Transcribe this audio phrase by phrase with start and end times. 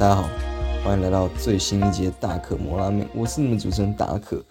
[0.00, 0.30] 大家好，
[0.82, 4.42] 欢迎来到最新一节大可摩拉面，我是你们主持人大可。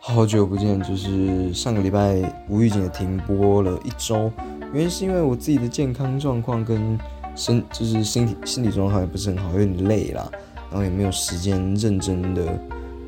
[0.00, 4.30] 好久不见，就是上个礼拜无预警的停播了一周，
[4.72, 6.96] 原因是因为我自己的健康状况跟
[7.34, 10.30] 身就是身体身体状况也不是很好，有点累啦，
[10.70, 12.56] 然后也没有时间认真的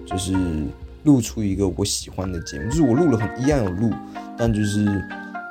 [0.04, 0.34] 就是
[1.04, 3.92] 录出一个我喜欢的节目，就是我录了很一样有录，
[4.36, 5.08] 但就是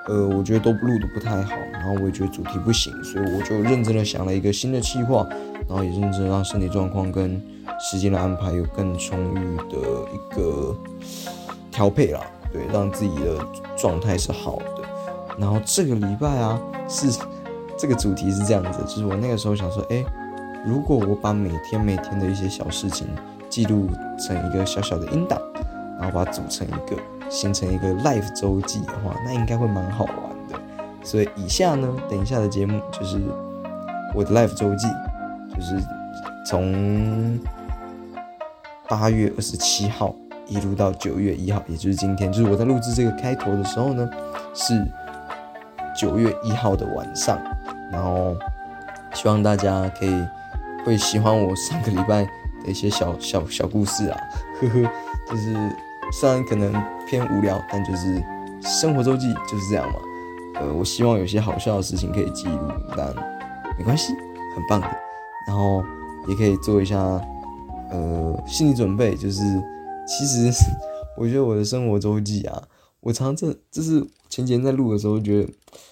[0.09, 5.26] 呃我觉得都录的不太好，然后我也觉得主题不行，所以我就认真的想了一个新的计划。
[5.68, 7.42] 然后也认真让身体状况跟
[7.80, 9.78] 时间的安排有更充裕的
[10.14, 10.76] 一个
[11.72, 13.38] 调配啦，对，让自己的
[13.76, 14.84] 状态是好的。
[15.38, 17.08] 然后这个礼拜啊，是
[17.78, 20.06] 这个主题是这样子，就是我那个时候想说，哎，
[20.66, 23.08] 如果我把每天每天的一些小事情
[23.50, 25.42] 记录成一个小小的音档，
[26.00, 26.95] 然后把它组成一个
[27.30, 30.16] 形成一个 Life 周记的话，那应该会蛮好玩
[30.48, 30.59] 的。
[31.04, 33.20] 所以以下呢，等一下的节目就是
[34.14, 34.88] 我的 Life 周记。
[35.56, 35.80] 就是
[36.45, 37.39] 从
[38.88, 40.14] 八月二十七号
[40.48, 44.08] 一路到九月一号，也就是今天，就是我在录制这个开头的时候呢，
[44.53, 44.86] 是
[46.00, 47.39] 九月一号的晚上。
[47.92, 48.36] 然后
[49.14, 50.28] 希望大家可以
[50.86, 52.23] 会喜欢我上个礼拜
[52.64, 54.20] 的一些小小小故事啊，
[54.59, 54.92] 呵呵，
[55.30, 55.56] 就是
[56.11, 56.73] 虽然可能
[57.08, 58.22] 偏无聊，但就是
[58.61, 60.00] 生活周记就是这样嘛。
[60.59, 62.59] 呃，我希望有些好笑的事情可以记录，
[62.95, 63.08] 但
[63.78, 64.14] 没关系，
[64.56, 65.05] 很棒的。
[65.48, 65.84] 然后
[66.28, 66.98] 也可以做一下，
[67.92, 69.42] 呃，心理准备，就是
[70.08, 70.52] 其实
[71.18, 72.62] 我觉得我的生活周记啊，
[73.00, 75.50] 我常常就是前几天在录的时候，觉得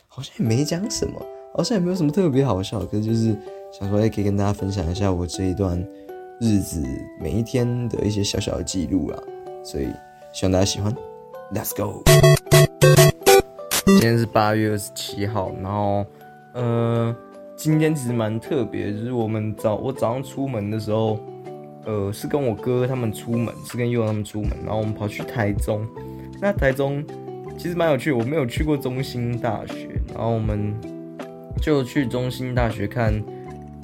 [0.08, 1.22] 好像也没讲什么，
[1.56, 3.36] 好像也没有什么特别好笑，可是就是
[3.72, 5.78] 想说，哎，可以跟大家分享一下我这一段
[6.42, 6.84] 日子
[7.22, 9.20] 每一天的一些小小的记录啊，
[9.64, 9.88] 所以
[10.34, 10.94] 希望大家喜欢
[11.54, 12.04] ，Let's go。
[13.86, 16.06] 今天是八月二十七号，然后，
[16.54, 17.16] 呃。
[17.56, 21.20] 今天其实蛮特别，就是我们早我早上出门的时候，
[21.86, 25.86] 呃，是跟我哥他们出门，是跟佑他们出门，然后我们跑去台中。
[26.42, 27.04] 那台中
[27.58, 30.74] 其实蛮有趣，我没有去过中心大学，然后我们
[31.62, 33.14] 就去中心大学看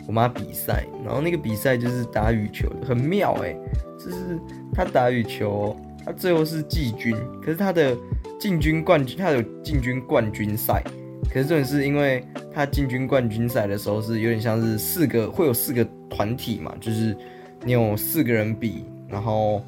[0.08, 3.56] 我妈比赛，然后那个比赛就是打羽球，很妙哎，
[3.97, 4.40] 就是
[4.74, 5.74] 他打羽球，
[6.06, 7.96] 他最后是季军，可是他的
[8.40, 10.84] 进军冠军，他有进军冠军赛。
[11.31, 12.23] 可是重点是因为
[12.53, 17.16] 他进军冠军赛的时候是有点像是四个会有四个团体嘛，就是
[17.63, 19.63] 你有四个人比，然后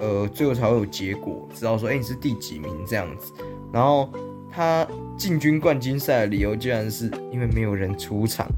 [0.00, 3.32] 呃最后才会有结果，知道说哎你是第几名这样子。
[3.72, 4.10] 然后
[4.50, 4.86] 他
[5.16, 8.48] 进军冠军赛的理由居然是因为没有人出场，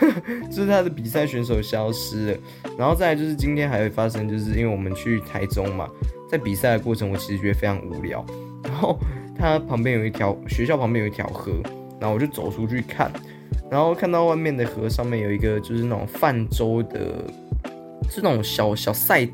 [0.50, 2.38] 就是他的比赛选手消失了。
[2.78, 5.88] 然后再来就是今天还会发生，就是因为我们去台中嘛，
[6.30, 8.24] 在比赛的过程我其实觉得非常无聊。
[8.62, 8.98] 然后
[9.36, 11.52] 他旁边有一条学校旁边有一条河。
[12.00, 13.10] 然后我就走出去看，
[13.70, 17.24] 然后看到外面的河上面有一个就是那种泛舟的，
[18.08, 19.28] 是那种小小赛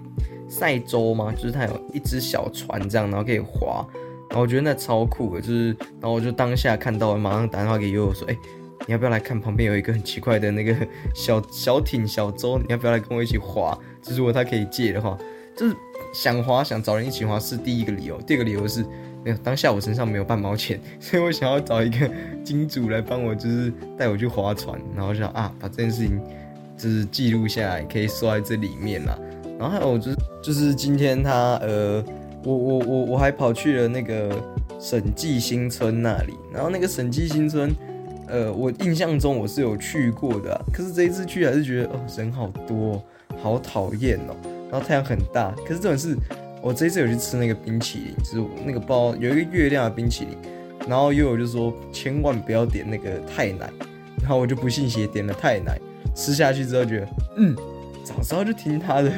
[0.49, 1.33] 赛舟吗？
[1.37, 3.87] 就是它有一只小船这样，然后可以划。
[4.31, 5.67] 然后我觉得那超酷的，就是
[6.01, 8.37] 然后我就当下看到，马上打电话给悠悠说：“哎，
[8.87, 10.75] 你要不要来看旁边有一个很奇怪的那个
[11.15, 12.59] 小小艇小舟？
[12.59, 13.79] 你要不要来跟我一起划？
[14.03, 15.17] 就是如果他可以借的话，
[15.55, 15.77] 就是
[16.13, 18.85] 想划想找人一起划是第一个理由，第二个理由是。”
[19.25, 22.11] 没有，当下我身上没有半毛钱，所以我想要找一个
[22.45, 26.21] 金主来帮我，就是带我去划船，然后想啊，把这件事情
[26.77, 29.19] 就是记录下来，可以说在这里面啦。
[29.59, 32.05] 然后还有就是，就是今天他呃，
[32.45, 34.31] 我我我我还跑去了那个
[34.79, 37.75] 审计新村那里，然后那个审计新村，
[38.29, 43.03] 呃，我印象中我是有去过的，可是这一次去还是觉得哦，人好多，
[43.43, 44.37] 好讨厌哦，
[44.71, 46.15] 然后太阳很大，可是这种是。
[46.65, 50.39] 我这次有去吃那个冰淇淋，就是那个包有一个月亮的冰淇淋，
[50.89, 53.71] 然后又有就说千万不要点那个太奶，
[54.23, 55.79] 然后我就不信邪点了太奶，
[56.17, 57.55] 吃下去之后觉得，嗯，
[58.03, 59.11] 早知道就听他的，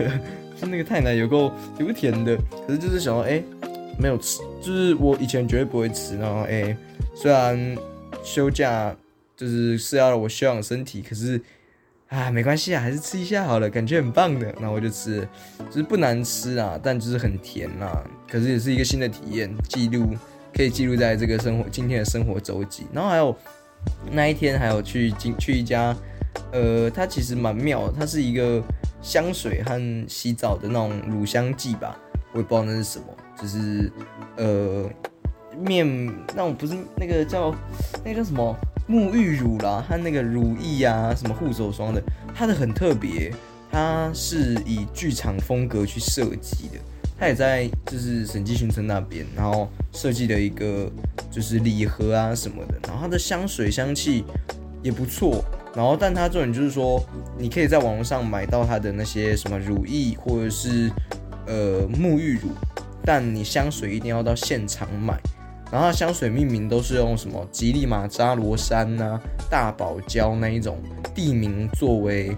[0.61, 2.37] 就那个太奶有够有个甜的，
[2.67, 3.41] 可是就是想说，哎，
[3.97, 6.77] 没有吃，就是我以前绝对不会吃，然后哎，
[7.15, 7.77] 虽然
[8.25, 8.93] 休假
[9.37, 11.41] 就是是要我休养身体，可是。
[12.09, 14.47] 啊，没关系啊，还是吃一下好了，感觉很棒的。
[14.61, 15.27] 然后我就吃，
[15.69, 18.01] 就是不难吃啊，但就是很甜呐。
[18.31, 20.15] 可是也是一个新的体验，记录
[20.55, 22.87] 可以记录在这个生活今天的生活周记。
[22.93, 23.37] 然后还有
[24.13, 25.97] 那一天还有去进去一家，
[26.53, 28.63] 呃，它其实蛮妙，它是一个
[29.03, 31.99] 香水和洗澡的那种乳香剂吧，
[32.33, 33.07] 我也不知道那是什么，
[33.41, 33.91] 就是
[34.37, 34.89] 呃
[35.59, 37.53] 面那种不是那个叫
[38.05, 38.57] 那个叫什么？
[38.89, 42.03] 沐浴乳啦，它那个乳液啊，什么护手霜的，
[42.35, 43.33] 它的很特别，
[43.71, 46.79] 它是以剧场风格去设计的。
[47.19, 50.93] 它也在就是审计新村那边，然后设计的一个
[51.31, 52.75] 就是礼盒啊什么的。
[52.87, 54.23] 然后它的香水香气
[54.83, 55.43] 也不错，
[55.75, 57.03] 然后但它重点就是说，
[57.39, 60.91] 你可以在网络上买到它的那些什么乳液或者是
[61.47, 62.51] 呃沐浴乳，
[63.03, 65.19] 但你香水一定要到现场买。
[65.71, 69.21] 然后香水命名都是用什么吉利马扎罗山呐、
[69.51, 70.79] 大堡礁那一种
[71.15, 72.37] 地名作为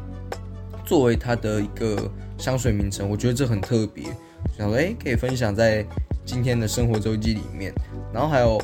[0.85, 4.05] 作为它的一个香水名称，我觉得这很特别。
[4.57, 5.85] 想说哎，可以分享在
[6.25, 7.73] 今天的生活周记里面。
[8.13, 8.61] 然后还有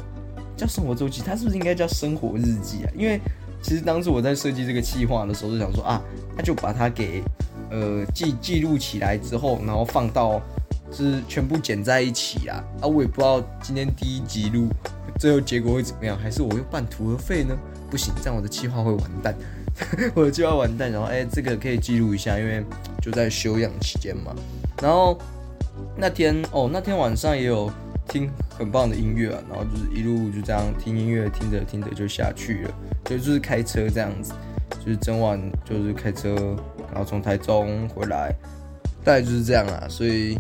[0.57, 2.91] 叫生活周记，它是不是应该叫生活日记啊？
[2.97, 3.21] 因为
[3.61, 6.01] 其实当时我在设计这个计划的时候，就想说啊，
[6.37, 7.23] 那就把它给
[7.71, 10.41] 呃记记录起来之后，然后放到
[10.95, 12.87] 是全部剪在一起啊啊！
[12.87, 14.69] 我也不知道今天第一集录
[15.19, 17.55] 最后结果会怎么样，还是我又半途而废呢？
[17.91, 19.35] 不行，这样我的计划会完蛋，
[20.15, 20.93] 我的计划完蛋。
[20.93, 22.65] 然后哎，这个可以记录一下，因为
[23.03, 24.35] 就在休养期间嘛。
[24.81, 25.19] 然后
[25.97, 27.71] 那天哦，那天晚上也有。
[28.07, 34.35] 听很棒的音乐啊，然后就是一路就这样听音乐，听着听着就下去了，就就是开车这样子，
[34.79, 36.35] 就是整晚就是开车，
[36.93, 38.31] 然后从台中回来，
[39.03, 39.87] 大概就是这样啊。
[39.89, 40.39] 所以，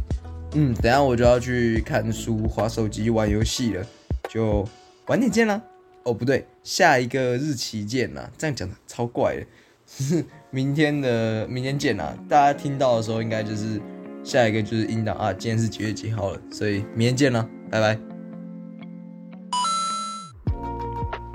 [0.54, 3.86] 嗯，等下我就要去看书、划手机、玩游戏了，
[4.28, 4.66] 就
[5.06, 5.60] 晚点见啦。
[6.04, 8.30] 哦，不对，下一个日期见啦。
[8.38, 12.16] 这样讲的超怪的， 明天的明天见啦。
[12.28, 13.80] 大家听到的时候应该就是。
[14.24, 16.40] 下一个就是音档啊，今天是几月几号了？
[16.50, 17.94] 所以明天见了，拜拜。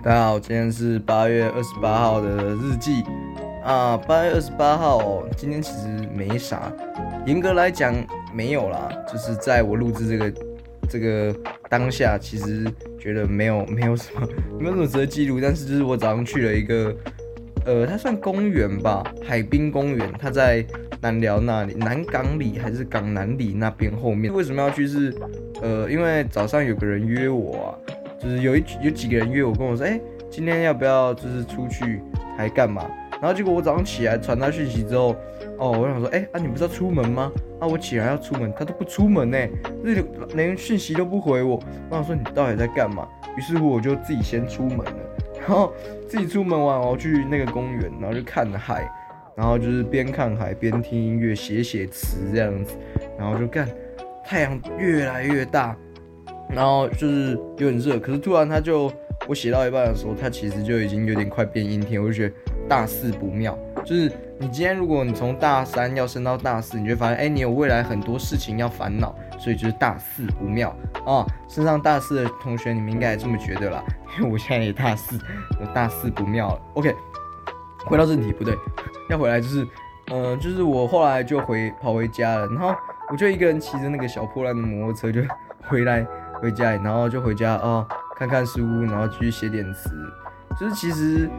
[0.03, 3.03] 大家好，今天是八月二十八号的日记
[3.63, 3.95] 啊。
[3.95, 6.73] 八月二十八号，今天其实没啥，
[7.27, 7.93] 严格来讲
[8.39, 8.87] 没有啦。
[9.05, 10.33] 就是在我录制这个
[10.89, 11.35] 这个
[11.69, 12.65] 当下，其实
[12.97, 14.25] 觉得没有没有什么
[14.57, 15.41] 没有什么值得记录。
[15.41, 16.95] 但是就是我早上去了一个，
[17.65, 20.65] 呃，它算公园吧，海滨公园，它在。
[21.01, 24.33] 南寮那里，南港里还是港南里那边后面？
[24.33, 24.85] 为什么要去？
[24.85, 25.15] 是，
[25.61, 27.67] 呃，因为早上有个人约我啊，
[28.21, 29.97] 就是有一有几个人约我，跟我说，哎，
[30.29, 32.01] 今天要不要就是出去，
[32.35, 32.85] 还干嘛？
[33.21, 35.15] 然后结果我早上起来传他讯息之后，
[35.57, 37.31] 哦，我想说，哎，啊，你不是要出门吗？
[37.59, 39.37] 啊，我起来要出门，他都不出门呢，
[39.83, 40.05] 连
[40.35, 41.61] 连讯息都不回我。
[41.89, 43.07] 我想说你到底在干嘛？
[43.37, 44.95] 于是乎我就自己先出门了，
[45.39, 45.73] 然后
[46.07, 48.89] 自己出门玩，我去那个公园，然后就看海。
[49.35, 52.75] 然后就是边看海边听音乐写写词这样子，
[53.17, 53.65] 然后就干，
[54.25, 55.73] 太阳越来越大，
[56.49, 58.91] 然后就是有点热，可是突然它就
[59.29, 62.35] 我写到一半的时候，它其实就已经有点快变阴天，我就觉得
[62.69, 63.57] 大四不妙。
[63.83, 70.73] 就是你今天如果你从大三要升到大四，你就发现哎，你有未来很多事情要烦恼，所以就是大四不妙
[71.05, 71.25] 啊。
[71.47, 73.83] 升上大四的同学，你们应该也这么觉得啦，
[74.17, 75.19] 因 为我现在也大四，
[75.59, 76.61] 我大四不妙了。
[76.75, 76.95] OK，
[77.85, 78.55] 回到正题，不对。
[79.09, 79.67] 要回来就是，
[80.11, 82.75] 呃，就是我后来就回跑回家了，然后
[83.09, 85.21] 我就一个人骑着那个小破烂的摩托车就
[85.67, 86.05] 回来
[86.41, 89.89] 回家，然后就回家啊，看看书，然后继续写点词。
[90.59, 91.29] 就是其实，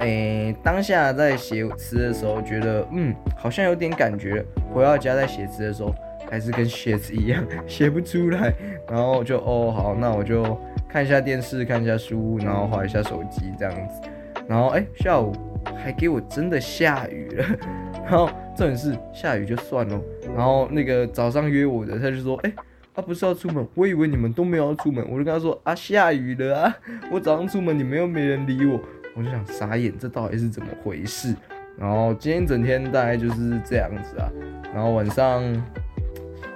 [0.00, 4.44] 诶，当下在写词的时候，觉得嗯，好像有点感觉。
[4.72, 5.94] 回到家在写词的时候，
[6.30, 8.54] 还是跟写词一样 写不出来，
[8.88, 10.58] 然后就哦好，那我就
[10.88, 14.08] 看一下电视，看一下书，然后划一下手机这样子。
[14.48, 15.32] 然后哎，下午。
[15.76, 17.44] 还给我真的下雨了，
[18.08, 20.00] 然后这种事下雨就算了，
[20.34, 22.52] 然后那个早上约我的他就说，哎，
[22.94, 26.76] 他不是要出门，我以为你们都没有要出门，我就跟他说啊下雨了啊，
[27.12, 28.80] 我早上出门你们又没人理我，
[29.18, 31.34] 我就想傻眼，这到底是怎么回事？
[31.76, 34.30] 然后今天整天大概就是这样子啊，
[34.72, 35.42] 然后晚上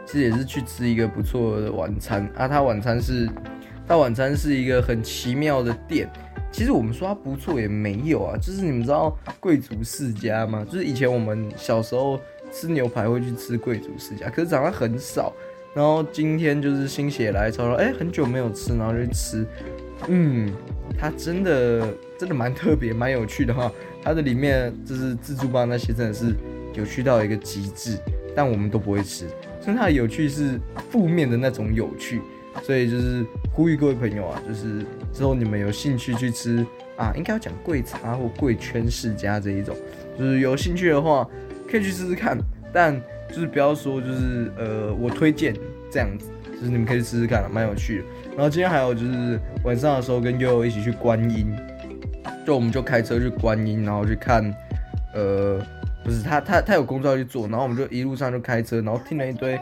[0.07, 3.29] 其实也是去吃一个不错的晚餐啊，他晚餐是，
[3.87, 6.09] 他晚餐是一个很奇妙的店。
[6.53, 10.63] 其实我们说它不错也没有啊，就是你们知道贵族世家吗？
[10.71, 15.33] 就是以前我们小时候吃牛排会去吃贵族世家，可是长得很少。
[15.75, 19.47] 然后今天就是心血来潮说，哎，很久没有吃，然后就吃。
[20.09, 20.53] 嗯，
[20.99, 23.73] 它真的真的蛮特别，蛮有趣的哈。
[24.03, 26.35] 它的里面就是自助吧那些真的是
[26.75, 27.99] 有趣到一个极致，
[28.35, 29.27] 但我们都不会吃。
[29.61, 30.59] 所以它的有趣是
[30.91, 32.21] 负面的那种有趣。
[32.63, 39.75] 所以就是呼吁各位朋友啊，就是之后你们有兴趣去吃啊，应该要讲贵茶或贵圈世家这一种，
[40.19, 41.27] 就是有兴趣的话
[41.67, 42.37] 可以去试试看，
[42.71, 45.57] 但就是不要说就是呃我推荐
[45.91, 46.29] 这样子，
[46.63, 48.05] 就是你们可以试试看，蛮有趣的。
[48.37, 51.53] 然后今天还有就是晚上的时候跟悠悠一起去观音，
[52.47, 54.45] 就我们就开车去观音，然后去看，
[55.13, 55.61] 呃，
[56.05, 59.59] 不是他他他有工作要去做，然后我们就一路上就开车，然后听了一堆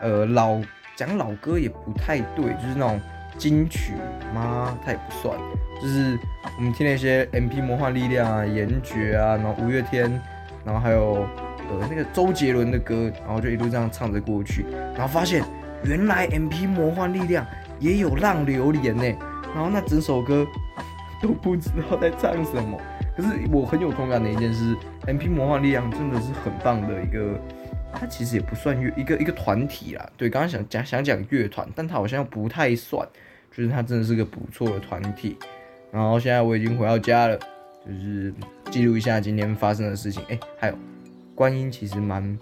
[0.00, 0.58] 呃老。
[0.96, 3.00] 讲老歌也不太对，就是那种
[3.36, 3.92] 金曲
[4.34, 4.76] 吗？
[4.84, 5.38] 它也不算，
[5.80, 6.18] 就是
[6.56, 10.10] 我们听了一些 M P 魔幻力量啊、严爵啊，然后五月天，
[10.64, 11.24] 然后还有
[11.70, 15.44] 呃那个周杰伦的歌，然后就一路这样唱着过去，然后发现
[15.84, 17.46] 原来 M P 魔幻力量
[17.78, 19.04] 也有浪流连呢，
[19.54, 20.46] 然后那整首歌
[21.22, 22.78] 都不知道在唱什么，
[23.16, 27.38] 可是我很有同感的一件事，M P 魔幻力量真的是很棒的一个，
[27.92, 30.08] 它其实也不算乐一个一个团体啦。
[30.16, 33.06] 对，刚刚想讲想讲乐团，但它好像不太算，
[33.50, 35.36] 就是它真的是个不错的团体。
[35.90, 37.38] 然后现在我已经回到家了，
[37.84, 38.32] 就是
[38.70, 40.22] 记录一下今天发生的事情。
[40.28, 40.74] 哎，还有
[41.34, 42.38] 观音其实蛮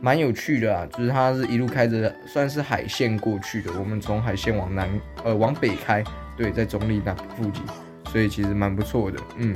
[0.00, 4.88] 蛮有趣的啊，就是它是一路开着算是海线过去的，我们从海线往南
[5.24, 6.02] 呃往北开，
[6.36, 7.62] 对，在中立那附近。
[8.10, 9.54] 所以其实蛮不错的，嗯，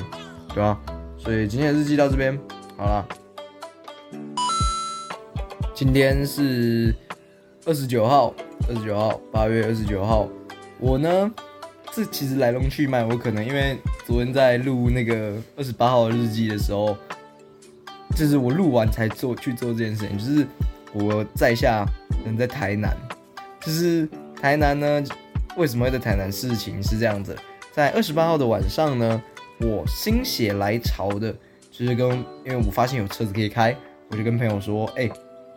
[0.49, 0.79] 对吧？
[1.19, 2.39] 所以今天的日记到这边
[2.77, 3.09] 好了。
[5.75, 6.95] 今天是
[7.65, 8.33] 二十九号，
[8.69, 10.29] 二十九号，八月二十九号。
[10.79, 11.33] 我呢，
[11.91, 16.97] 这其实来龙去脉，我可能因为昨天在录那个二十八号日记的时候，
[18.15, 20.47] 就是我录完才做去做这件事情，就是
[20.93, 21.85] 我在下
[22.25, 22.97] 人在台南，
[23.61, 24.09] 就是
[24.41, 25.03] 台南呢，
[25.57, 26.31] 为什么会在台南？
[26.31, 27.37] 事情是这样子。
[27.73, 29.21] 在二十八号的晚上呢，
[29.61, 31.35] 我心血来潮的，
[31.71, 32.09] 就是跟，
[32.45, 33.77] 因为我发现有车子可以开，
[34.11, 35.11] 我就跟朋友说，哎，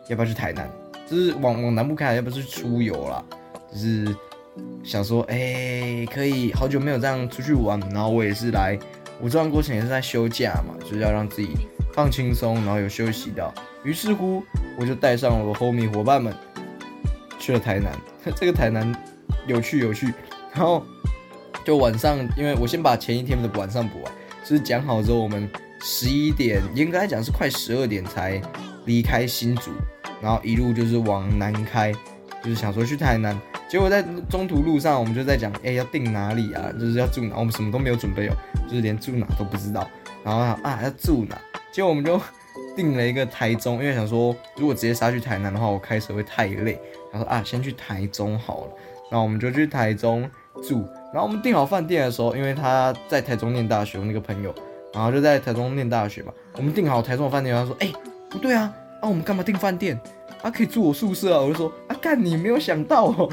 [0.08, 0.68] 要不要去台南？
[1.08, 3.24] 就是往往南部开，要不要去出游啦？
[3.72, 4.16] 就是
[4.82, 8.76] 想说，哎，可以，好久没有这样出去玩，然后我也是来，
[9.20, 11.50] 我这段过程也是在休假嘛，就是要让自己
[11.98, 13.52] 放轻松，然后有休息到。
[13.82, 14.40] 于是乎，
[14.78, 16.32] 我就带上了我 homie 伙伴们
[17.40, 17.92] 去了台南。
[18.36, 18.94] 这个台南
[19.48, 20.14] 有趣有趣，
[20.54, 20.86] 然后。
[21.64, 24.12] 就晚上，因为我先把前一天的晚上补完，
[24.42, 25.50] 就是讲好之后，我们
[25.82, 28.40] 十一点，严格来讲是快十二点才
[28.86, 29.72] 离开新竹，
[30.22, 31.92] 然后一路就是往南开，
[32.42, 33.38] 就是想说去台南。
[33.68, 36.72] 结果在中途路上，我们就在讲，哎，要定哪里啊？
[36.72, 37.36] 就是要住哪？
[37.36, 38.36] 我们什么都没有准备哦，
[38.66, 39.86] 就是连住哪都不知道。
[40.24, 41.38] 然后啊，要住哪？
[41.72, 42.20] 结果我们就
[42.76, 46.80] 定了一个台中，因为想说，如果直接杀去台南的话，我开车会太累。
[47.12, 48.72] 他说啊，先去台中好了。
[49.10, 50.28] 然后我们就去台中
[50.62, 50.86] 住。
[51.12, 54.54] 然后我们订好饭店的时候，因为他在台中念大学，我那个朋友，
[54.92, 56.32] 然后就在台中念大学嘛。
[56.56, 57.90] 我们订好台中的饭店，他说：“哎，
[58.28, 59.98] 不对啊，啊我们干嘛订饭店？
[60.42, 63.32] 啊可以住我宿舍啊。”我就说：“啊干你没有想到哦，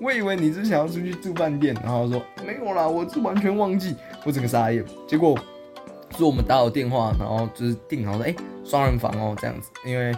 [0.00, 5.38] 我以为你是想要出去住饭店。”然后说：“没有啦，我是完全忘记，我整个傻眼。”结果
[6.16, 10.14] 是我们打好电话，然后就是订好说：“哎，双人房哦，这样子，因为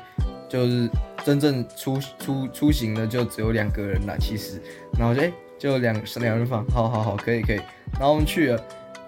[0.49, 0.89] 就是
[1.25, 4.61] 真正出出出行的就只有两个人啦，其实，
[4.99, 5.33] 然后就哎。”
[5.63, 7.57] 就两两人房，好好好，可以可以。
[7.93, 8.61] 然后我们去了，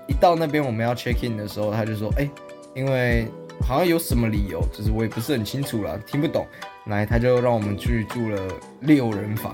[0.07, 2.31] 一到那边我们要 check in 的时候，他就说，哎，
[2.77, 3.27] 因为
[3.61, 6.47] 好像有什么理由，就是我也不是很清楚了，听不懂。
[6.87, 8.41] 来，他就让我们去住了
[8.83, 9.53] 六人房，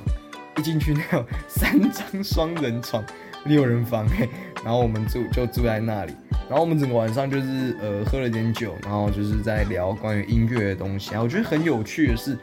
[0.58, 3.02] 一进去那有三张双人床，
[3.46, 4.28] 六人房嘿。
[4.64, 6.14] 然后我们住就住在那里，
[6.48, 11.22] 然后我们整个晚上就是呃喝了点酒，然后就是在聊关于音乐的东西啊。
[11.22, 12.36] 我觉得很有趣的是，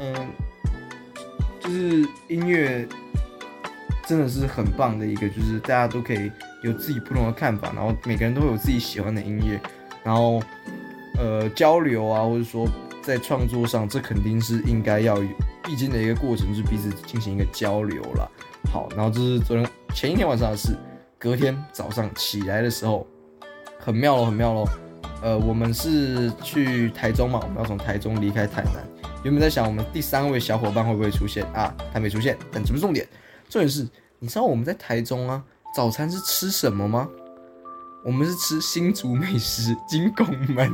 [0.00, 0.14] 嗯，
[1.60, 2.86] 就是音乐。
[4.06, 6.32] 真的是很棒的一个，就是大家都可以
[6.62, 9.60] 有自己不同的看法，然后每个人都会有自己喜欢的音乐，
[10.02, 10.42] 然后
[11.18, 12.66] 呃交流啊，或者说
[13.02, 15.18] 在创作上，这肯定是应该要
[15.62, 18.30] 必经的一个过程，就是彼此进行一个交流了。
[18.72, 20.74] 好，然后这是昨天前一天晚上的事，
[21.20, 23.04] 隔天早上起来的时候，
[23.80, 24.68] 很妙喽，很妙喽。
[25.20, 28.74] 呃，我们是去台中嘛，我们要从台中离开台南，
[29.24, 31.74] 原本在想我们第三位小伙伴会不会出现啊？
[31.92, 33.04] 他没出现，但这不是重点。
[33.48, 33.88] 重点是，
[34.20, 35.42] 你知道我们在台中啊，
[35.74, 37.08] 早餐是吃什么吗？
[38.04, 40.70] 我们是吃新竹美食金拱门，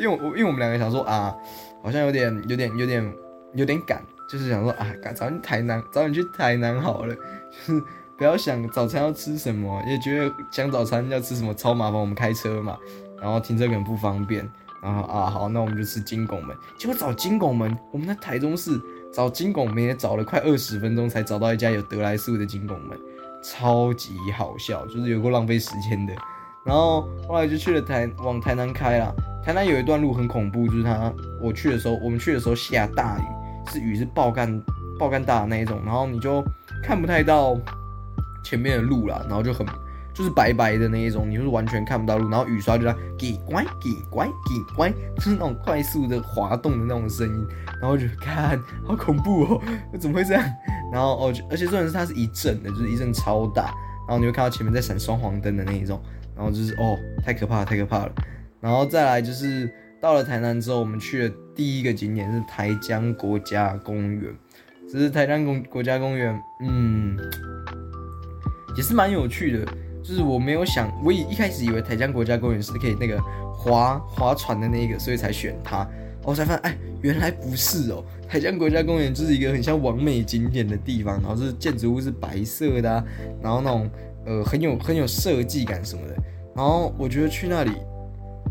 [0.00, 1.32] 因为我因为我们两个想说啊，
[1.80, 3.14] 好像有点有点有点
[3.54, 7.82] 有点赶，就是想说啊，赶早点台南，早点去台南好了，就是
[8.22, 12.78] 不要想早餐要吃什么，也觉得想早餐要吃什么超麻烦，我们开车嘛，
[13.20, 14.48] 然后停车可能不方便，
[14.80, 18.80] 然后啊好，那我们就吃金拱门，结果找金拱门，我们在台中市。
[19.12, 22.96] 找金拱门也找了快二十分钟，才找到一家有德莱素的金拱门，
[23.42, 26.14] 超级好笑，就是有够浪费时间的。
[26.64, 29.12] 然后后来就去了台往台南开了，
[29.44, 31.12] 台南有一段路很恐怖，就是他
[31.42, 33.22] 我去的时候，我们去的时候下大雨，
[33.72, 34.62] 是雨是爆干
[34.96, 36.40] 爆干大的那一种，然后你就
[36.84, 37.54] 看不太到
[38.44, 39.66] 前面的路了，然后就很。
[40.14, 47.46] 就是白白的那一种，你就是完全看不到路，然后雨刷就在给乖给乖给乖，就是那种快速的滑动的那种声音，
[47.80, 49.62] 然后就看好恐怖哦，
[49.98, 50.44] 怎么会这样？
[50.92, 53.74] 然后哦，而且重点是它是一阵的，就是一阵超大，
[54.06, 55.98] 然后你会看到前面在闪双黄灯的那一种，
[56.36, 56.94] 然后就是哦，
[57.24, 58.12] 太可怕了，太可怕了。
[58.60, 59.66] 然后再来就是
[59.98, 64.30] 到了台南之后，我们去的第一个景点是台江国家公园，
[64.92, 67.16] 这是台江公国家公园，嗯，
[68.76, 69.66] 也是蛮有趣的。
[70.02, 73.20] 就是我没有想，我以一开始以为台江国家公园是可以那个
[73.54, 75.86] 划划船的那个，所以才选它。
[76.24, 78.04] 我才发现，哎，原来不是哦。
[78.28, 83.04] 台江国家公园就是一个很像完美景点的地方，然后是建筑物是白色的，
[83.40, 83.90] 然后那种
[84.26, 86.16] 呃很有很有设计感什么的。
[86.54, 87.70] 然后我觉得去那里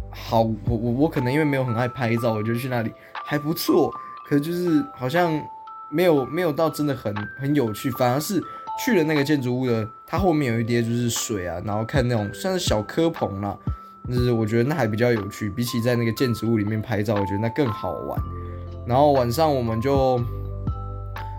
[0.10, 2.92] 好，我我我可能因为没有很爱拍照，我觉得去那里
[3.26, 3.94] 还不错，
[4.26, 5.32] 可是就是好像
[5.92, 8.42] 没有没有到真的很很有趣，反而是
[8.84, 13.58] 去了那个建筑物的，它后面有一叠就是水啊，然后看那种像是小科棚啦，
[14.08, 18.20] 就是我觉得那还比较有趣，比起在那个建筑物里面拍照，我觉得那更好玩。
[18.88, 20.20] 然后晚上我们就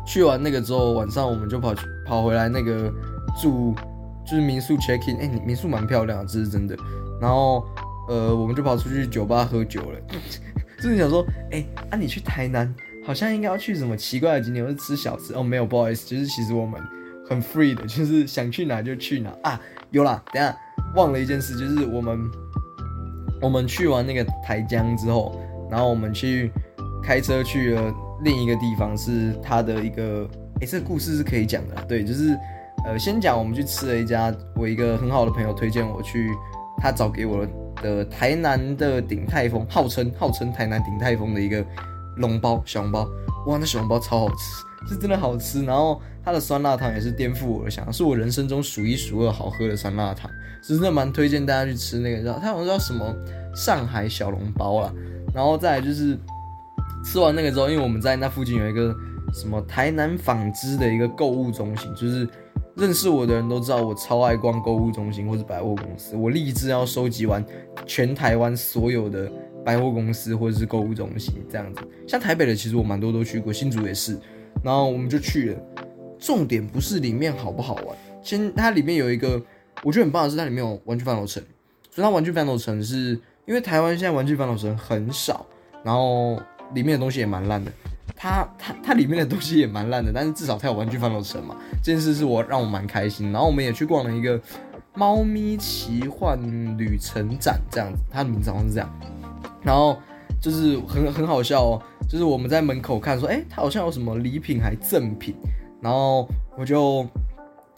[0.06, 1.74] 去完那个之后，晚上我们就跑
[2.06, 2.92] 跑回来那个
[3.40, 3.74] 住
[4.24, 6.76] 就是民宿 check in，哎，民宿蛮漂亮，这是真的。
[7.20, 7.66] 然后
[8.08, 9.98] 呃，我们就跑出去酒吧喝酒了。
[10.80, 12.72] 就是想说，哎，啊，你去台南
[13.04, 15.42] 好像应该要去什么奇怪的景点，或者吃小吃哦？
[15.42, 16.80] 没有，不好意思，就是其实我们
[17.28, 19.60] 很 free 的，就是想去哪就去哪啊。
[19.90, 20.56] 有啦，等下
[20.94, 22.18] 忘了一件事，就是我们
[23.40, 26.50] 我们去完那个台江之后，然后我们去。
[27.04, 30.24] 开车去了另一个地方，是他的一个，
[30.60, 32.38] 哎，这个故事是可以讲的，对，就是，
[32.86, 36.30] 呃，先讲我们去吃了一家，我一个很好的朋友推荐我去，
[36.78, 37.44] 他找给我
[37.82, 41.66] 的台南的鼎泰丰，号称号称台南鼎泰丰的一个
[42.16, 43.08] 笼包小笼包，
[43.46, 50.30] 哇，那小笼包超好吃，是真的好吃，然后它的酸辣汤也是颠覆我的想，是我人生中数一数二好喝的酸辣汤，
[50.62, 53.14] 真的蛮推荐大家去吃那个，叫它好像叫什么
[53.54, 54.92] 上海小笼包啦，
[55.34, 56.18] 然后再来就是。
[57.04, 58.94] 吃完那个之后，因为我们在那附近有一个
[59.34, 62.28] 什么台南纺织的一个购物中心，就是
[62.76, 67.44] 认识我的人都知道我超爱逛购物中心或者百货公司，我立志要收集完
[67.86, 69.28] 全台湾所有的
[69.64, 71.80] 百货公司或者是购物中心这样子。
[72.06, 74.18] 像台北的其实我蛮多都去过，新竹也是，
[74.62, 75.60] 然后我们就去了。
[76.18, 79.42] 重点不是里面好不好玩，先它里面有一个
[79.82, 81.42] 我觉得很棒的是它里面有玩具反斗城，
[81.90, 85.46] 所以它玩具反斗城是因为台湾现在玩具反斗城很少，
[85.84, 86.40] 然后。
[86.74, 87.70] 里面的东西也蛮烂的，
[88.16, 91.54] 它它它里面的东西也蛮烂的，但是至少它有玩具反斗城嘛，
[91.84, 93.30] 这件事是我让我蛮开心。
[93.30, 94.40] 然后我们也去逛了一个
[94.94, 96.38] 猫咪奇幻
[96.78, 98.88] 旅程展，这样子，它的名字好像是这样。
[99.62, 99.96] 然后
[100.40, 105.34] 就是很很好笑哦，就是我们在门口看说，哎，它好像有什么礼品还赠品，
[105.80, 107.06] 然后我就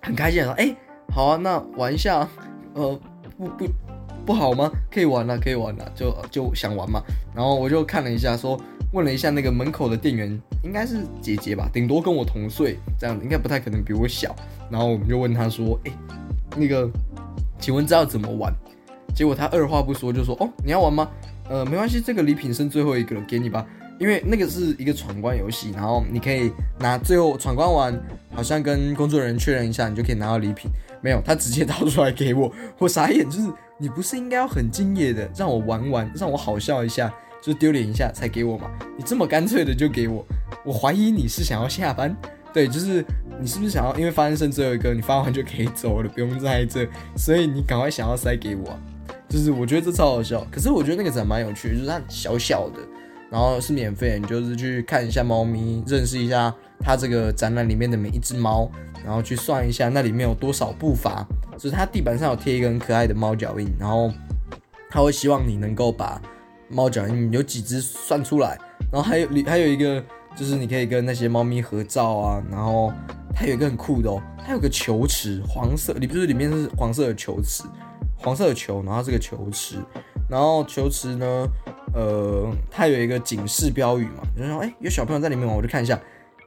[0.02, 0.74] 很开心说，哎，
[1.12, 2.28] 好啊，那玩一下，
[2.74, 2.98] 呃，
[3.36, 3.66] 不不
[4.26, 4.70] 不好吗？
[4.90, 7.02] 可以玩了，可以玩了，就就想玩嘛。
[7.34, 8.60] 然后我就看了一下说。
[8.92, 14.32] 问了一下那个门口的店员，应该是姐姐吧，顶多跟我同岁，这样应该不太可能比我小。
[14.70, 15.90] 然后我们就问他说：“哎，
[16.56, 16.88] 那个，
[17.58, 18.54] 请问知道怎么玩？”
[19.12, 21.10] 结果他二话不说就说：“哦，你要玩吗？
[21.48, 23.66] 呃，没关系，这个礼品剩最后一个了，给你吧。
[23.98, 28.02] 因为那个是一个闯关游戏，然后你可以拿最后闯关完，
[28.34, 30.70] 好像跟工作人员确认一下，你就可以拿到礼品。
[31.00, 37.12] 没有，他直接掏出来给我，我傻眼，就是你不是应该要很敬业的让我玩玩，让我好笑一下？”
[37.44, 38.70] 就丢脸一下才给我嘛？
[38.96, 40.24] 你这么干脆的就给我，
[40.64, 42.16] 我怀疑你是想要下班。
[42.54, 43.04] 对，就是
[43.38, 48.78] 你是不是想要因为发生剩最后一个，你发完就可以走了，不用在这，所以你赶快想要塞给我。
[49.34, 52.78] 就是我觉得这超好笑，可是我觉得那个展蛮有趣，就是它小小的，
[53.28, 58.70] 然后是免费，你就是去看一下猫咪，认识一下它这个展览里面的每一只猫，
[59.04, 61.26] 然后去算一下那里面有多少步伐，
[61.58, 64.08] 就是它地板上有贴一个很可爱的猫脚印，然后
[64.88, 66.22] 它会希望你能够把。
[66.70, 68.58] 猫脚印有几只算出来，
[68.90, 70.02] 然后还有里还有一个
[70.34, 72.90] 就是你可以跟那些猫咪合照啊，然后
[73.34, 77.64] 它有一个很酷的哦，它有个球池，黄色，里不是里面是黄色的球池，
[78.24, 79.76] 黄色的球，然后是个球池，
[80.30, 81.46] 然后球池呢，
[81.94, 86.00] 呃，它有一个警示标语嘛，就说哎有小朋友在里面玩，我就看一下，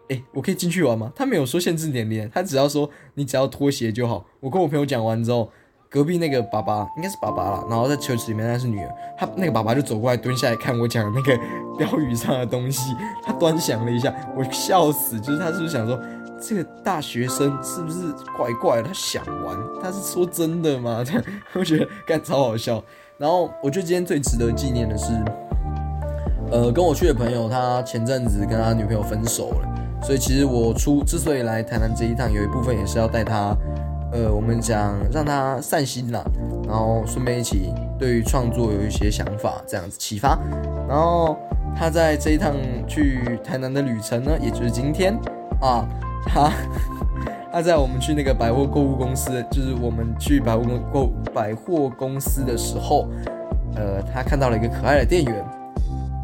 [0.10, 1.12] 哎我可以进去玩吗？
[1.16, 4.26] 他没有说限制年龄，他只要说你只要脱鞋就好。
[4.40, 5.52] 我跟我朋友讲完之后。
[5.90, 11.40] 隔壁那个爸爸应该是爸爸了，然后在球池里面那是女儿，他那个爸爸就走过来蹲下来看我讲那个
[11.78, 15.98] 标语上的东西，他端详了一下，我笑死，就是他是不是想说
[16.40, 17.98] 这个大学生是不是
[18.36, 21.04] 怪怪的，他想玩，他是说真的吗？
[21.06, 21.24] 这 样
[21.54, 22.84] 我觉得干超好笑。
[23.18, 25.12] 然后我觉得今天最值得纪念的是，
[26.52, 33.56] 呃，跟我去的朋友他前阵子跟他女朋友分手了，所以其实我出之所以来台南这一趟，有一部分也是要带他。
[34.14, 36.24] 呃，我们想让他散心啦，
[36.66, 40.40] 然后顺便一起对于创作有一些想法，这样子启发。
[40.88, 41.38] 然后
[41.76, 42.56] 他在这一趟
[42.88, 45.14] 去台南的旅程呢，也就是今天
[45.60, 45.86] 啊，
[46.26, 46.52] 他
[47.52, 53.08] 他在我们去那个百货购物公司，就是我们去百货公购百货公司的时候，
[53.76, 55.46] 呃，他看到了一个可爱的店员，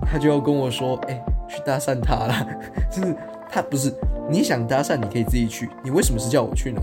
[0.05, 2.47] 他就要跟我说，哎，去搭讪他了。
[2.91, 3.15] 就是
[3.49, 3.93] 他不是
[4.29, 6.81] 你想搭讪，你可以自己去，你为什么是叫我去呢？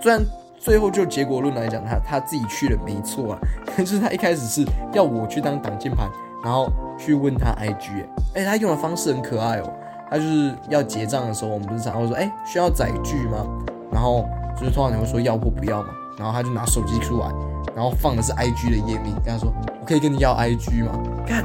[0.00, 0.20] 虽然
[0.56, 3.38] 最后就结果论来讲，他他自己去了没错啊，
[3.76, 6.08] 但是他一开始是要我去当挡箭牌，
[6.44, 9.72] 然后去问他 IG，哎，他用的方式很可爱哦，
[10.10, 13.46] 他就是要结账的时候，我们不是常会说，哎，需要载具吗？
[13.92, 14.24] 然后
[14.56, 17.26] 就是通常你会说要或不要嘛，然后他就拿手机出来，
[17.74, 20.92] 然后放的是 IG 的页面，跟他说：“我可以跟你要 IG 吗？”
[21.26, 21.44] 看，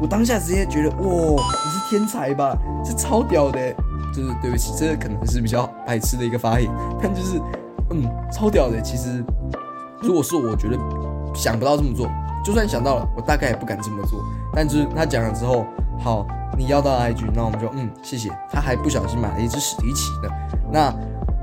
[0.00, 2.56] 我当下直接觉得，哇，你是天才吧？
[2.84, 3.72] 这超屌的，
[4.12, 6.70] 就是对不起，这个可能是比较白痴的一个发言，
[7.02, 7.40] 但就是，
[7.90, 8.80] 嗯，超屌的。
[8.80, 9.24] 其实，
[10.00, 10.76] 如果是我觉得
[11.34, 12.08] 想不到这么做，
[12.44, 14.20] 就算想到了，我大概也不敢这么做。
[14.52, 15.64] 但就是他讲了之后，
[15.98, 18.30] 好，你要到 IG，那我们就嗯，谢谢。
[18.50, 20.30] 他还不小心买了一只史迪奇的，
[20.72, 20.94] 那。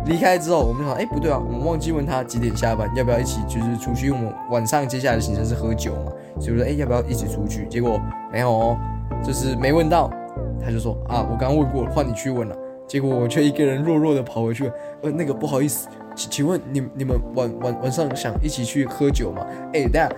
[0.08, 4.08] 离开之后，我们想，哎，不对啊，我们忘记问他几点下班，要不要一起就是出去？
[4.08, 7.68] 因为我们晚上接下来的行程是喝酒嘛，所以说，哎，要不要一起出去？
[7.70, 8.78] 结果没有哦，
[9.24, 10.10] 就是没问到，
[10.60, 12.56] 他就说啊，我刚刚问过，换你去问了。
[12.88, 14.72] 结果我却一个人弱弱的跑回去，
[15.04, 19.46] 呃，那个不好意思，请请问你你们晚晚晚上想一起去喝酒吗？
[19.72, 20.10] 哎，等下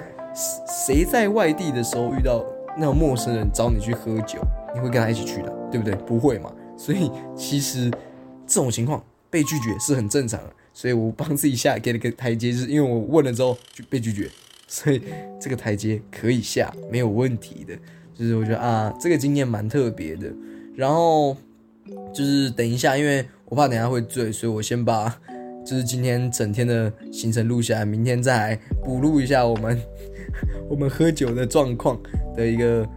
[0.88, 2.42] 谁在外地的时候遇到
[2.78, 4.40] 那种陌生人找你去喝酒，
[4.74, 5.96] 你会跟他一起去的，对不对？
[6.06, 6.52] 不会嘛。
[6.78, 7.90] 所以其实
[8.48, 9.04] 这种情况。
[9.34, 14.30] 被拒绝是很正常的，所以我帮自己下给了个台阶，是因为我问了之后就被拒绝，
[14.68, 15.02] 所以
[15.42, 17.76] 这个台阶可以下，没有问题的。
[18.14, 20.32] 就是我觉得啊，这个经验蛮特别的。
[20.76, 21.36] 然后
[22.14, 25.10] 就是等一下，因为我怕等下会醉，所以我先把
[25.66, 29.82] 就是今天整天的行程录下来，明天再来补录一下我们
[30.70, 32.00] 我们喝酒的状况
[32.36, 32.88] 的一个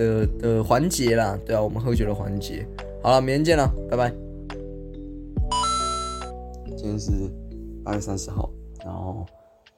[0.00, 1.38] 的的环节啦。
[1.44, 2.66] 对啊，我们喝酒的环节。
[3.02, 4.12] 好了，明天见了，拜拜。
[6.76, 7.10] 今天是
[7.84, 8.50] 八月三十号，
[8.84, 9.26] 然后，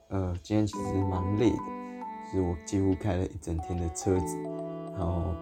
[0.09, 1.57] 呃，今天其实蛮累的，
[2.33, 4.37] 就是我几乎开了一整天的车子，
[4.93, 5.35] 然后，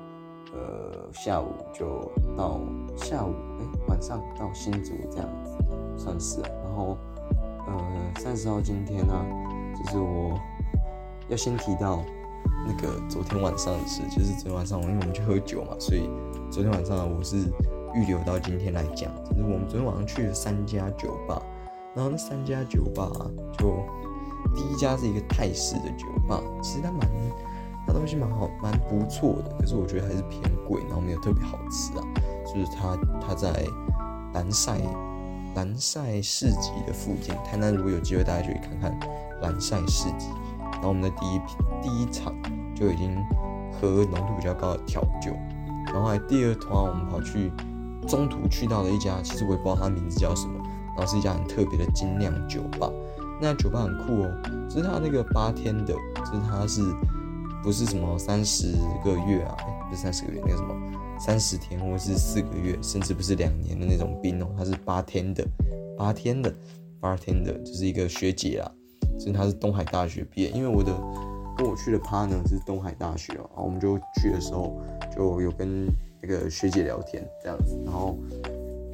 [0.54, 2.60] 呃，下午就到
[2.96, 6.40] 下午，哎，晚上到新竹这样子，算是。
[6.40, 6.96] 然后，
[7.66, 7.74] 呃，
[8.18, 9.14] 三十号今天呢，
[9.76, 10.38] 就是我
[11.28, 12.02] 要先提到
[12.66, 16.08] 那个昨天晚上的事，就是昨天晚上因为我们去喝酒嘛，所以
[16.50, 17.44] 昨天晚上我是。
[17.92, 21.42] 预留到今天来讲，就是我们昨天晚上去了三家酒吧，
[21.92, 23.10] 然后那三家酒吧
[23.58, 23.84] 就
[24.54, 27.00] 第一家是一个泰式的酒吧，其实它蛮
[27.84, 32.06] 它东西蛮好，蛮不错的，可是我觉得还是偏贵，然后没有特别好吃啊。
[32.46, 33.52] 就是它它在
[34.34, 34.78] 蓝赛
[35.56, 39.10] 蓝赛市集的附近，台南如果有机会大家就可以看看
[39.42, 40.28] 蓝赛市集。
[40.74, 41.40] 然后我们的第一
[41.82, 42.34] 第一场
[42.74, 43.16] 就已经
[43.72, 45.32] 喝浓度比较高的调酒，
[45.86, 47.52] 然后还第二团我们跑去。
[48.08, 50.54] 中途去到了一家，其实我也不知道它名字叫什么，
[50.96, 52.90] 然后是一家很特别的精酿酒吧。
[53.42, 56.82] 那酒吧很酷哦，就是它那个八天的，就是它是
[57.62, 58.72] 不是什么三十
[59.04, 59.54] 个月啊？
[59.88, 60.74] 不是三十个月，那个什么
[61.20, 65.46] 三十天或是四个月，甚至不是两年的那种冰哦，它是八天的，
[65.98, 66.52] 八天的，
[66.98, 68.72] 八天的，就是一个学姐啊，
[69.18, 70.90] 就是她是东海大学毕业，因为我的
[71.56, 74.76] 跟我去的 partner 是东海大学哦，然后我们就去的时候
[75.14, 75.86] 就有跟。
[76.22, 78.14] 那个学姐聊天这样子，然后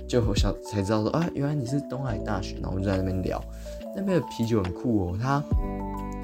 [0.09, 3.43] 就想才知道说啊，原来你是东海大学，然后我们就在那边聊。
[3.97, 5.43] 那边的啤酒很酷哦，它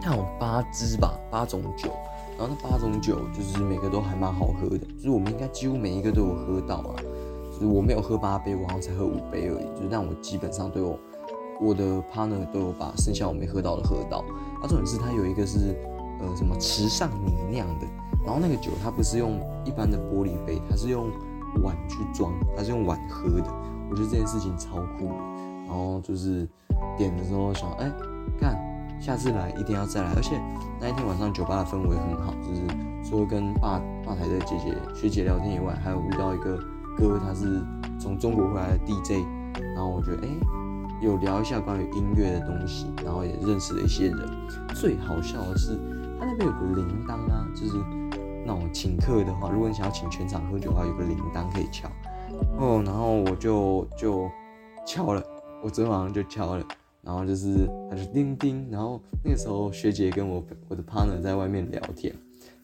[0.00, 1.90] 它有八支吧，八种酒，
[2.38, 6.94] 然后那八种酒就是每个都还蛮好喝的，就是我们应该几乎每一个都有喝到啊。
[7.52, 10.96] 就是我没有喝八杯，我好像才喝五杯而已，就是但我基本上都有
[11.60, 11.82] 我的
[12.14, 14.18] partner 都有把剩下我没喝到的喝到。
[14.62, 15.74] 啊，重点是它有一个是
[16.22, 17.86] 呃什么池上米酿的。
[18.24, 21.10] 然后那个酒它不是用一般的玻璃杯，它是用
[21.62, 23.52] 碗去装，它是用碗喝的。
[23.90, 25.10] 我觉得这件事情超酷。
[25.66, 26.48] 然后就是
[26.96, 27.90] 点的时候想，哎，
[28.38, 28.56] 看
[29.00, 30.12] 下次来一定要再来。
[30.14, 30.40] 而且
[30.80, 32.62] 那一天晚上酒吧的氛围很好，就是
[33.08, 36.56] 除了跟吧吧台的姐姐学姐聊天以外，还有遇到一个
[36.96, 37.60] 哥，他是
[37.98, 39.26] 从中国回来的 DJ。
[39.74, 40.30] 然后我觉得，哎，
[41.00, 44.28] 有聊一下关于音乐的东西，然后也认识了一些人。
[44.74, 45.78] 最好笑的是，
[46.22, 47.72] 他那边有个铃铛啊，就是。
[48.44, 51.88] 那种请客的话，如果你想要请全场喝酒的话，有个铃铛可以敲
[52.58, 52.82] 哦。
[52.84, 54.28] 然后我就就
[54.84, 55.22] 敲了，
[55.62, 56.66] 我昨天晚上就敲了，
[57.02, 58.68] 然后就是它就叮叮。
[58.68, 62.12] 然后那个时候学姐跟我我的 partner 在外面聊天，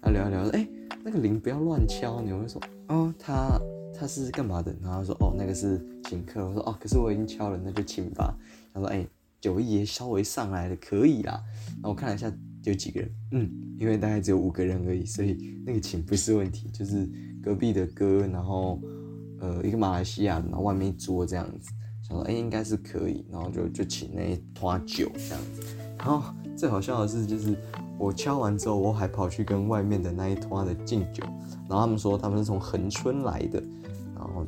[0.03, 0.69] 他聊一聊说，哎，
[1.05, 2.21] 那个铃不要乱敲。
[2.21, 3.57] 你会说，哦，他
[3.97, 4.75] 他是干嘛的？
[4.83, 6.45] 然后他说，哦，那个是请客。
[6.45, 8.35] 我说，哦，可是我已经敲了，那就请吧。
[8.75, 9.07] 他说，哎，
[9.41, 11.41] 酒意也稍微上来了，可以啦。
[11.75, 12.29] 然后我看了一下。
[12.65, 13.11] 有几个人？
[13.33, 16.69] 嗯，因为大概只有五个人而已，所以那个请不是问题。
[16.71, 17.09] 就是
[17.43, 18.81] 隔壁的哥，然后
[19.41, 21.71] 呃一个马来西亚，然后外面一桌这样子，
[22.03, 25.63] 想说哎应该是可以，然后就就请那一团酒这样子。
[25.99, 26.23] 然后
[26.57, 27.57] 最好笑的是，就是
[27.99, 31.23] 我敲完之后，我还跑去跟外面的那一团的敬酒，
[31.69, 33.63] 然后他们说他们是从恒春来的。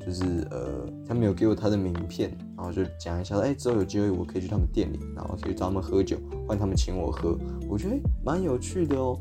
[0.04, 6.16] 就是呃，他们有给我他的名片，然后就讲一下，哎，之后有机会我可以去他们店里，然后可以找他们喝酒，
[6.48, 9.18] 换他们请我喝，我觉得蛮有趣的哦。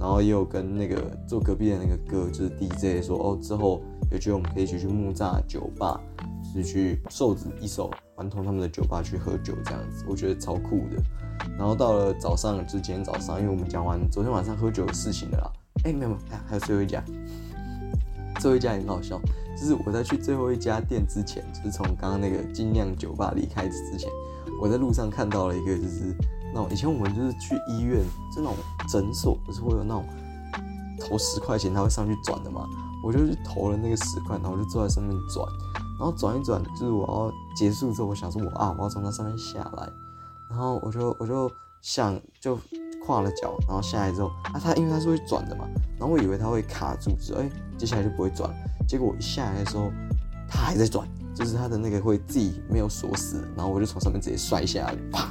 [0.00, 6.00] 然后也有跟那个坐隔壁的那个哥，就是 DJ 说，哦，之后有机会我们可以一起去木栅酒吧，
[6.52, 11.00] 是去瘦子一手顽童他们的酒吧去喝酒这样子，我觉得超酷的。
[11.58, 15.52] 然后到了早上，就今天早上，因为我们讲完昨天晚上喝酒的事情了啦。
[15.84, 17.04] 哎，没有没有，还有最后一家，
[18.40, 19.20] 最后一家很好笑，
[19.56, 24.10] 就是我在去最后一家店之前，就是从刚刚那个精酿酒吧离开之前，
[24.60, 26.14] 我在路上看到了一个，就是
[26.52, 28.00] 那种以前我们就是去医院，
[28.34, 28.56] 就那种
[28.88, 30.04] 诊所，不是会有那种
[31.00, 32.66] 投十块钱他会上去转的嘛，
[33.04, 35.46] 我就去投了那个十块，然后我就坐在上面转，
[35.98, 39.88] 然后转一转，就是我要结束之后，我想说我啊，我要从那上面下来。
[40.50, 42.58] 然后我就我就想就
[43.04, 45.66] 跨了脚，然后下来之后啊，它因为它是会转的嘛，
[45.98, 48.50] 然后我以为它会卡住，说哎，接下来就不会转。
[48.86, 49.90] 结果我一下来的时候，
[50.48, 55.28] 它还在转，就是它的那个会自己没有锁死，然后我就从上面直接摔下来，啪！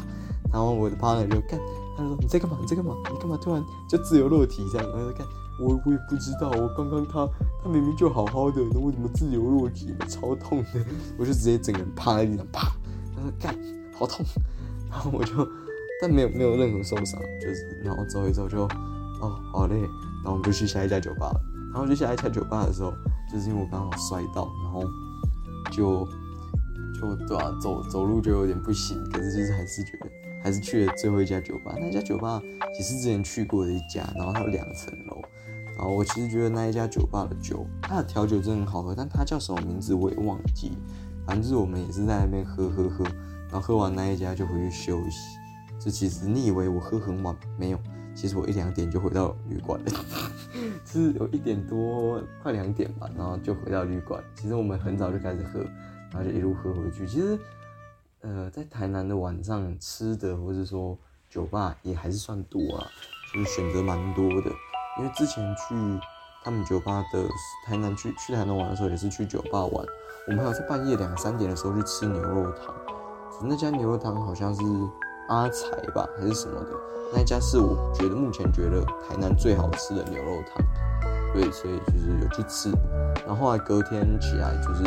[0.51, 1.59] 然后我的 partner 就看，
[1.95, 2.57] 他就说你在干嘛？
[2.59, 2.93] 你在干嘛？
[3.11, 4.89] 你干嘛突然就自由落体这样？
[4.91, 5.25] 然后看
[5.59, 7.27] 我我也不知道，我刚刚他
[7.63, 9.95] 他明明就好好的，那为什么自由落体？
[10.09, 10.85] 超痛的，
[11.17, 12.71] 我就直接整个人趴在地上，啪！
[13.15, 13.55] 他说干，
[13.93, 14.25] 好痛。
[14.89, 15.47] 然后我就，
[16.01, 18.63] 但没有没有任何受伤，就是然后走一走就，
[19.21, 21.41] 哦好累，然后我们就去下一家酒吧了。
[21.71, 22.91] 然后去下一家酒吧的时候，
[23.31, 24.83] 就是因为我刚好摔到，然后
[25.71, 26.07] 就
[26.99, 30.09] 就对啊，走走路就有点不行，可是就是还是觉得
[30.43, 31.75] 还是去了最后一家酒吧。
[31.79, 32.41] 那家酒吧
[32.77, 35.21] 也是之前去过的一家，然后它有两层楼。
[35.77, 40.73] 然后我其实觉得那一家酒吧的酒，它的调酒真的很好喝，但它叫什么名字我也忘记。
[41.25, 43.05] 反正就是我们也是在那边喝喝喝。
[43.51, 45.37] 然后喝完那一家就回去休息。
[45.83, 47.79] 这其实你以为我喝很晚没有？
[48.13, 49.91] 其实我一两点就回到旅馆了，
[50.85, 54.21] 是有一点多快两点吧，然后就回到旅馆。
[54.35, 55.61] 其实我们很早就开始喝，
[56.11, 57.07] 然后就一路喝回去。
[57.07, 57.39] 其实，
[58.19, 60.95] 呃，在台南的晚上吃的或者说
[61.29, 62.85] 酒吧也还是算多啊，
[63.33, 64.51] 就是选择蛮多的。
[64.99, 65.73] 因为之前去
[66.43, 67.25] 他们酒吧的
[67.65, 69.85] 台南去去台南玩的时候，也是去酒吧玩。
[70.27, 72.75] 我们还有在半夜两三点的时候去吃牛肉汤。
[73.43, 74.61] 那家牛肉汤好像是
[75.31, 76.67] 阿财吧，还是什么的？
[77.13, 80.61] 那家是我觉得目前觉得台南最好吃的牛肉汤，
[81.33, 82.69] 对，所以就是有去吃。
[83.25, 84.83] 然后后来隔天起来就是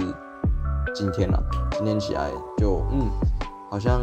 [0.95, 3.09] 今天了，今天起来就嗯，
[3.71, 4.03] 好像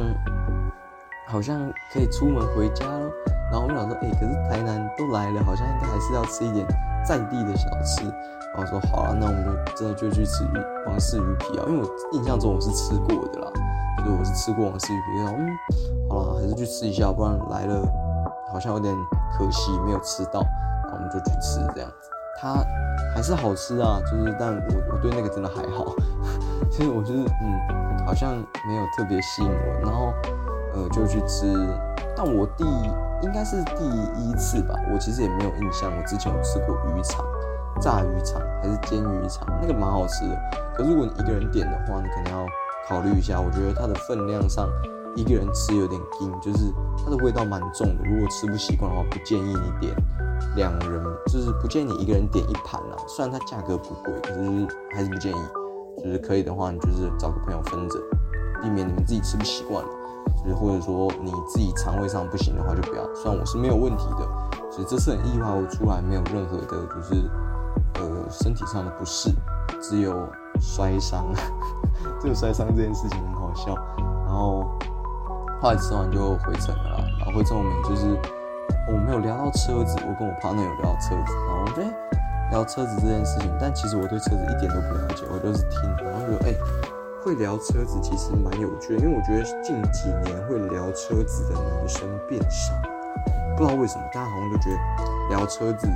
[1.27, 3.08] 好像可以出门回家了。
[3.51, 6.65] 然后我们想说，哎，可是台南都来了，好像应该还是要吃一点
[7.08, 8.04] 在地的小吃。
[8.56, 10.43] 然后说好了，那我们就真的就去吃
[10.88, 13.51] 王氏鱼皮啊，因为我印象中我是吃过的啦。
[13.99, 15.58] 就是我是吃过王氏鱼皮，然后嗯，
[16.52, 17.82] 是去吃一下，不然来了
[18.52, 18.94] 好像有点
[19.38, 20.44] 可惜没有吃到，
[20.86, 22.10] 那我们就去吃这样子。
[22.40, 22.56] 它
[23.16, 25.94] 还是好吃啊，就是但我我对那个真的还好，
[26.72, 28.32] 其实我就是嗯，好像
[28.68, 30.14] 没有特别吸引我，然后
[30.74, 31.46] 呃就去吃。
[32.16, 32.66] 但我第
[33.22, 37.24] 应该是第一次吧，我其实也没有印象，我之前有吃过鱼肠、
[37.80, 40.36] 炸鱼肠还是煎鱼肠，那个蛮好吃的。
[40.76, 42.46] 可如果你一个人点的话，你可能要。
[42.90, 44.68] 考虑一下，我觉得它的分量上，
[45.15, 48.04] 一个人吃有点硬，就是它的味道蛮重的。
[48.04, 49.95] 如果吃不习惯的话，不建议你点
[50.56, 52.95] 两人，就是不建议你一个人点一盘啦。
[53.08, 55.41] 虽然它价格不贵，可是还是不建议。
[56.04, 58.00] 就是可以的话，你就是找个朋友分着，
[58.62, 59.84] 避免你们自己吃不习惯。
[60.43, 63.04] 就是或者说你自己肠胃上不行的话，就不要。
[63.13, 64.28] 虽然我是没有问题的，
[64.71, 67.30] 所以这次很意外，我出来没有任何的，就是
[67.95, 69.30] 呃身体上的不适，
[69.80, 70.28] 只有
[70.60, 71.28] 摔伤。
[72.19, 73.76] 这个摔伤这件事情很好笑，
[74.26, 74.65] 然后
[75.62, 78.17] 后来吃完就回城了，然后回城我们就是
[78.91, 81.93] 我没有聊到车子，我跟我 partner 有聊到车子，然后我觉得
[82.50, 86.56] 聊车子这件事情，但其实我对车子一点都不了解，我就是听，然后觉得哎，
[87.24, 92.74] 会聊车子其实蛮有趣的，因为我觉得近几年会聊车子的男生变少，
[93.56, 95.88] 不知道为什么，大家好像都觉得聊车子，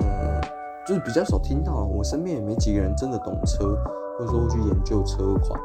[0.00, 0.38] 呃，
[0.86, 3.74] 就是比较少听到，我身边也没几个人真的懂车。
[4.18, 5.58] 或者说会去研究车款，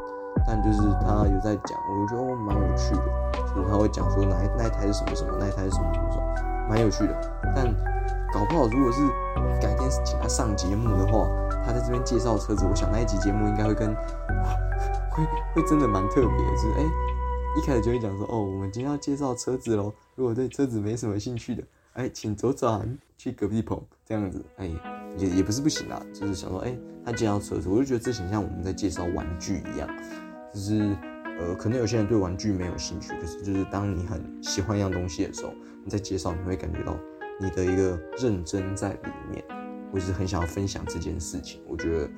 [0.50, 3.02] 但就是他有在讲，我觉得蛮有趣的，
[3.54, 7.14] 就是他会讲说哪一那一台是什么什么，那一台是什么什么什么，蛮有趣的。
[7.54, 7.66] 但
[8.32, 9.06] 搞不好如果是
[9.60, 11.28] 改天请他上节目的话，
[11.62, 13.94] 他在这边介绍车子，我想那一集节目应该会跟
[15.12, 15.22] 会
[15.54, 16.84] 会真的蛮特别，就是哎
[17.58, 24.70] 一开始就会讲说哦，我们今天要介绍车子喽，如果对车子没什么兴趣的，哎，请左转去隔壁棚这样子，哎。
[25.16, 29.88] 也也不是不行啊，就是想说，哎，他介绍车子，我就觉得这很像我们在介绍玩具一样，
[30.58, 30.96] 就是
[31.38, 35.52] 呃，可能有些人对玩具没有兴趣，可是就是当你很喜欢一样东西的时候，
[35.84, 36.98] 你在介绍，你会感觉到
[37.38, 38.98] 你的一个认真在里
[39.30, 39.44] 面，
[39.92, 42.10] 我是很想要分享这件事情，我觉得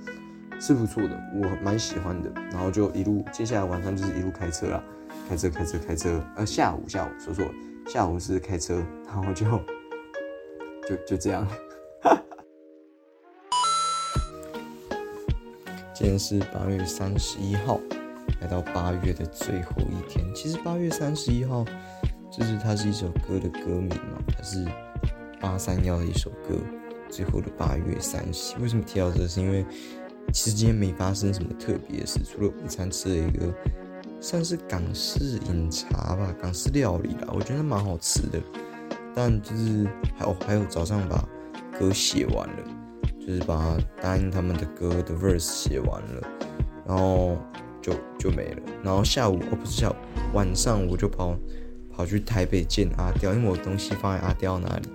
[0.58, 4.82] 是不错的，我蛮喜欢的，然后就一路，接下来晚上就是一路开车啦，
[5.28, 7.44] 开车开车开车，呃，下午下午说错，
[7.86, 9.44] 下午是开车，然后就
[10.88, 11.46] 就就这样。
[15.92, 17.78] 今天是八月三十一号，
[18.40, 20.24] 来到八月的最后一天。
[20.34, 21.64] 其实八月三十一号，
[22.30, 24.66] 就是它是一首歌的歌名嘛，它是
[25.40, 26.56] 八三幺的一首歌。
[27.08, 29.26] 最后的八月三十，为什么提到这？
[29.26, 29.66] 是因为
[30.32, 33.52] 其实今天没发生什么特别的事，除了午餐吃了一个
[34.20, 38.40] 算是港式饮茶吧，港式料理啦，我觉得蛮好吃的。
[39.12, 41.28] 但就是还有还有早上把
[41.76, 42.64] 歌写完了，
[43.18, 46.28] 就是把答应他们的歌的 verse 写完了，
[46.86, 47.36] 然后
[47.80, 48.62] 就就没了。
[48.82, 49.94] 然后下午哦不是下午，
[50.34, 51.36] 晚上我就跑
[51.92, 54.88] 跑去台北见阿刁，因为我东西放在阿刁那里。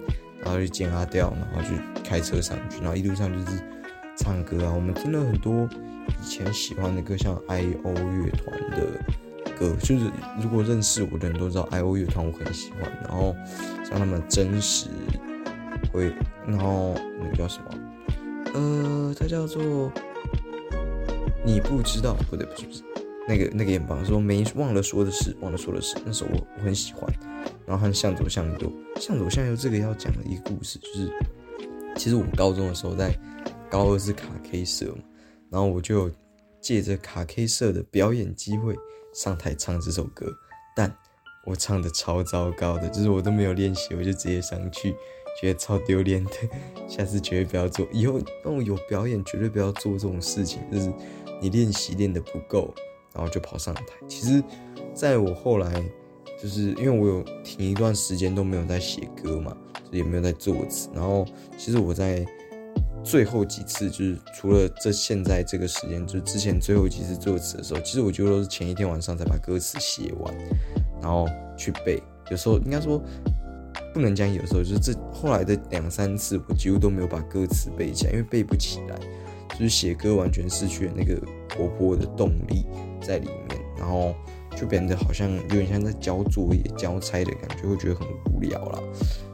[0.43, 3.59] 然后去见阿刁，然后就开车上去，然后一路上就是
[4.15, 4.71] 唱歌啊。
[4.75, 5.67] 我们听了很多
[6.21, 8.85] 以前喜欢的歌，像 I.O 乐团的
[9.57, 10.05] 歌，就是
[10.39, 12.81] 如果认识我的人都知道 I.O 乐团我很喜欢。
[13.07, 13.35] 然后
[13.83, 14.85] 像他们真实
[15.91, 16.13] 会，
[16.45, 17.71] 然后那个叫什么？
[18.53, 19.91] 呃，它叫做
[21.45, 22.81] 你不知道，不对，不是不是，
[23.27, 27.07] 那个那个眼榜说没忘了说的是，忘了说的是，那首我我很喜欢。
[27.67, 31.11] 然后和向左向右，向左向右这个要讲的一个故事，就是
[31.95, 33.15] 其实我高中的时候在
[33.69, 35.03] 高二是卡 K 社嘛，
[35.51, 36.09] 然后我就
[36.59, 38.75] 借着卡 K 社的表演机会
[39.13, 40.31] 上台唱这首歌，
[40.75, 40.91] 但
[41.45, 44.95] 我唱的超糟糕的，就是我都没有练习，我就直接上去，
[45.39, 46.31] 觉得超丢脸的，
[46.87, 50.91] 下次绝对不要做，以后那我有表演绝对不要做这种事情，就是
[51.41, 52.73] 你练习练的不够，
[53.13, 53.83] 然后就跑上台。
[54.07, 54.43] 其实
[54.93, 55.83] 在我后来。
[56.37, 59.55] 就是因为我有停一段时间都没有在写歌嘛，
[59.89, 60.89] 也没有在作词。
[60.93, 61.25] 然后
[61.57, 62.25] 其实我在
[63.05, 70.35] 最后几次，就是除了这现在这个时间，就是之前最后几次作词的时候，其实我觉得都是前一天晚上才把歌词写完，
[71.01, 71.25] 然后
[71.57, 72.03] 去背。
[72.29, 73.01] 有时候应该说
[73.93, 78.99] 不能讲，有时候就是这后来的两三次，我几乎都没有把歌词背起来，因为背不起来，
[79.57, 81.19] 就是写歌完全失去了那个
[81.57, 82.65] 活泼的动力
[83.01, 84.13] 在里面，然后。
[84.57, 88.79] 就变得好像有点像在交作业、交差的感觉，会觉得很无聊啦，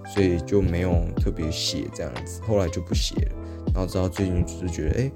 [0.07, 2.41] 所以就没有特别写这样子。
[2.41, 3.31] 后来就不写了，
[3.67, 5.11] 然后直到最近就是觉得，哎，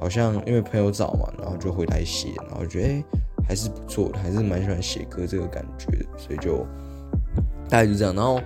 [0.00, 3.04] 好像因为朋友找嘛，然后就回来写，然后觉得哎
[3.48, 6.64] 还是不错的，还是蛮喜欢写歌这个感觉的，所以就
[7.68, 8.14] 大概就这样。
[8.14, 8.40] 然后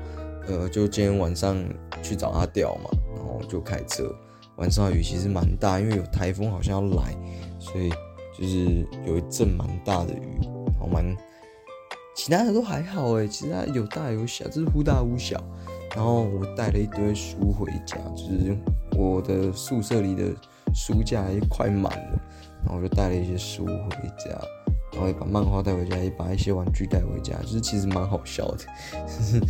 [0.49, 1.63] 呃，就今天晚上
[2.03, 4.11] 去找阿调嘛，然后就开车，
[4.57, 7.15] 晚上雨其实蛮大，因为有台风好像要来，
[7.59, 7.91] 所以
[8.39, 10.41] 就是有一阵蛮大的雨。
[10.79, 11.05] 好蛮，
[12.15, 15.43] 其他的都还好哎，其他有大有小，就是忽大忽小。
[15.95, 18.57] 然后我带了一堆书回家，就是
[18.99, 20.25] 我的宿舍里的
[20.75, 22.21] 书架也快满了，
[22.65, 24.31] 然后我就带了一些书回家，
[24.93, 28.59] 然后也把漫画带回家，也把一些玩具带回家，就是其实蛮好笑的，
[29.07, 29.41] 就是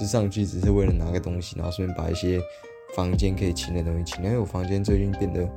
[0.00, 2.40] 就上去只是为了拿个东西，然后顺便把一些
[2.94, 5.48] 房间可以清的东西清，因为我房间最近变得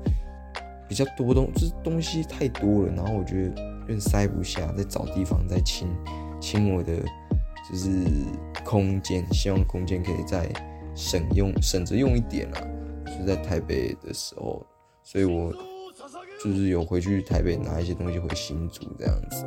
[0.88, 3.76] 比较多东，就是东西太多了，然后我觉得。
[3.86, 5.88] 有点塞不下，在找地方在清
[6.42, 6.98] 清我的
[7.70, 7.88] 就是
[8.64, 10.52] 空间，希望空间可以再
[10.96, 12.58] 省用省着用一点啊。
[13.06, 14.66] 就在台北的时候，
[15.04, 15.54] 所以我
[16.44, 19.46] 就是有回去台北拿一些东西回新竹这样子。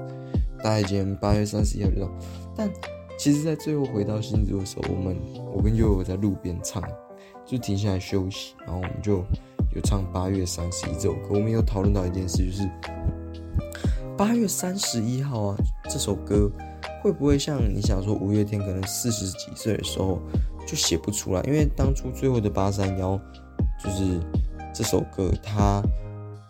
[0.62, 2.08] 大概今天八月三十一号就到，
[2.56, 2.70] 但
[3.18, 5.16] 其实，在最后回到新竹的时候，我们
[5.52, 6.80] 我跟悠悠在路边唱，
[7.48, 9.24] 就停下来休息，然后我们就
[9.74, 11.28] 有唱八月三十一这首歌。
[11.30, 12.70] 我们有讨论到一件事，就是。
[14.18, 16.50] 八月三十一号啊，这首歌
[17.00, 20.20] 会不会像你想说五月天可能四十几岁的时候
[20.66, 21.40] 就写不出来？
[21.44, 23.18] 因为当初最后的八三幺
[23.82, 24.20] 就是
[24.74, 25.80] 这首歌，他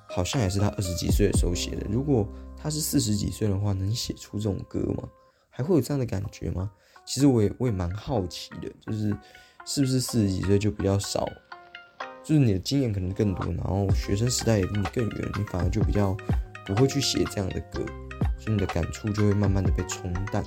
[0.09, 1.87] 好像也是他二十几岁的时候写的。
[1.89, 5.07] 如果他是四十几岁的话，能写出这种歌吗？
[5.49, 6.71] 还会有这样的感觉吗？
[7.07, 9.15] 其实我也我也蛮好奇的，就是
[9.69, 11.29] 是不是四十几岁就比较少，
[12.25, 16.17] 就是你的经验可能更多，然后学生时代也离你更远，你反而就比较。
[16.67, 17.81] 不会去写这样的歌，
[18.39, 20.45] 所以你的感触就会慢慢的被冲淡，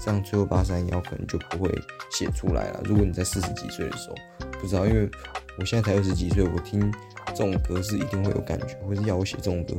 [0.00, 1.68] 这样最后八三幺可能就不会
[2.08, 2.80] 写出来了。
[2.84, 4.14] 如果你在四十几岁的时候，
[4.60, 5.10] 不知道，因为
[5.58, 6.88] 我现在才二十几岁，我听
[7.34, 9.74] 这种歌是一定会有感觉，或是要我写这种歌，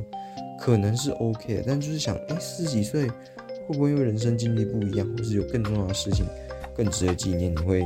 [0.59, 1.63] 可能是 OK 的。
[1.65, 6.25] 但就是想，哎，四十几岁会不会因为人生经历不一样，或是有更重要的事情
[6.75, 7.81] 更值得纪念，你会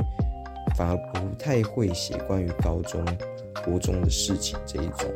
[0.82, 3.04] 反而不太会写关于高中、
[3.64, 5.08] 国中的事情这一种。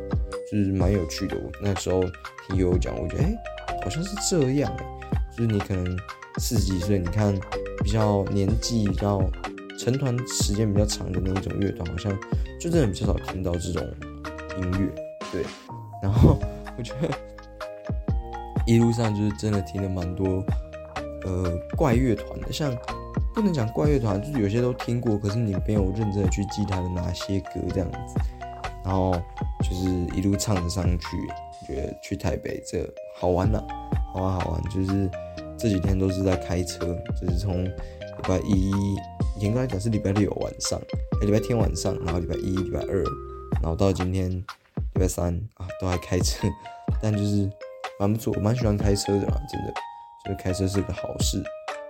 [0.49, 1.99] 就是蛮有趣的，我那时候
[2.47, 3.35] 听悠悠讲，我觉得哎，
[3.83, 4.71] 好像是这样
[5.35, 5.99] 就是你可能
[6.37, 7.37] 四十几岁，你看
[7.83, 9.21] 比较年纪比较
[9.77, 12.17] 成团时间比较长的那一种乐团，好像
[12.61, 13.85] 就真的比较少听到这种
[14.57, 14.89] 音乐，
[15.33, 15.43] 对。
[16.01, 16.39] 然后
[16.77, 17.09] 我觉得
[18.65, 20.41] 一路上就是真的听了蛮多
[21.25, 22.73] 呃怪乐团的，像
[23.37, 28.19] 不能讲怪乐团，就是有些都听过，可是你没有认真的去记他的哪些歌这样子。
[28.83, 29.13] 然后
[29.61, 29.85] 就是
[30.15, 31.07] 一路唱着上去，
[31.67, 32.83] 觉得去台北这
[33.15, 33.63] 好玩呐，
[34.11, 35.07] 好玩好玩，就是
[35.55, 37.71] 这几天都是在开车，就是从礼
[38.27, 38.71] 拜一，
[39.39, 40.81] 严格来讲是礼拜六晚上，
[41.21, 43.03] 哎，礼拜天晚上，然后礼拜一、礼拜二，
[43.61, 46.47] 然后到今天礼拜三啊，都还开车，
[46.99, 47.47] 但就是
[47.99, 49.73] 蛮不错，我蛮喜欢开车的啦，真的，
[50.25, 51.43] 就是开车是个好事，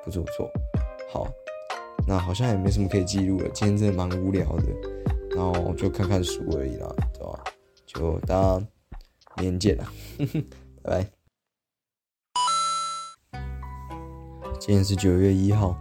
[0.04, 0.52] 不错不错。
[1.10, 1.26] 好，
[2.06, 4.66] 那好像也没什么可以记录了，今天真的蛮无聊的，
[5.34, 7.44] 然后就看看书而已啦，对吧？
[7.86, 8.68] 就大家
[9.38, 9.88] 明天见了，
[10.84, 11.08] 拜拜。
[14.60, 15.78] 今天是九月一号，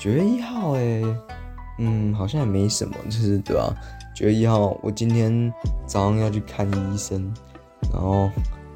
[0.00, 1.00] 九月一号哎，
[1.78, 3.72] 嗯，好像也没什么，就是对吧？
[4.16, 5.52] 九月一号，我今天
[5.86, 7.32] 早上要去看医生，
[7.92, 8.28] 然后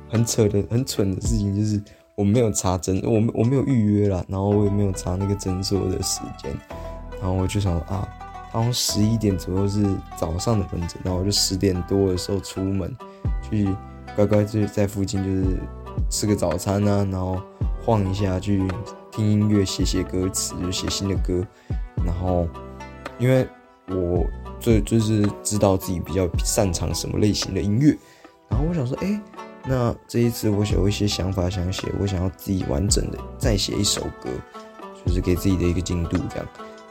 [0.09, 1.83] 很扯的、很蠢的事情就是。
[2.21, 6.55] 我没有查诊，我我没有预约了，然后我也没有查那个诊所的时间，
[7.19, 8.07] 然后我就想啊，
[8.51, 9.87] 好像十一点左右是
[10.19, 12.95] 早上的门诊，然后我就十点多的时候出门，
[13.41, 13.75] 去
[14.15, 15.57] 乖乖就在附近就是
[16.11, 17.41] 吃个早餐啊，然后
[17.83, 18.69] 晃一下去
[19.11, 21.43] 听音乐，写写歌词，就写新的歌，
[22.05, 22.47] 然后
[23.19, 23.49] 因为
[23.89, 24.27] 我
[24.61, 27.97] 最就是知道自己比较擅长什么类型的音乐，
[28.51, 29.19] 然后我想说，哎。
[29.67, 34.31] 那这一次我有一些想法想写，我想要自己完整的再写一首歌，
[35.05, 36.47] 就是给自己的一个进度这样，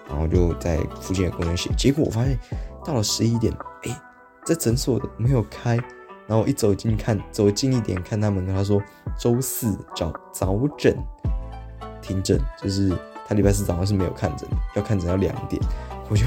[0.07, 1.69] 然后就在附近的公园写。
[1.75, 2.37] 结果我发现
[2.85, 3.51] 到了十一点，
[3.83, 4.01] 哎，
[4.45, 5.75] 这诊所没有开，
[6.27, 8.81] 然后我一走近看，走近一点看他们，他说
[9.17, 10.95] 周四早早诊
[12.01, 12.95] 停诊，就是
[13.27, 15.59] 他礼拜四早上是没有看诊，要看诊要两点，
[16.07, 16.23] 我就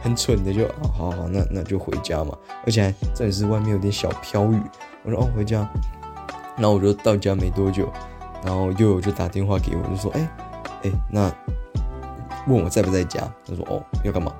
[0.00, 4.60] 很蠢的就，好好好，那那就回家嘛，而且还这里是外面有点小飘雨。
[5.04, 5.68] 我说哦，回家。
[6.56, 7.92] 然后我就到家没多久，
[8.44, 10.30] 然后悠悠就打电话给我，就说：“哎，
[10.84, 11.32] 哎，那
[12.46, 14.32] 问我在不在家？”他说：“哦，要干嘛？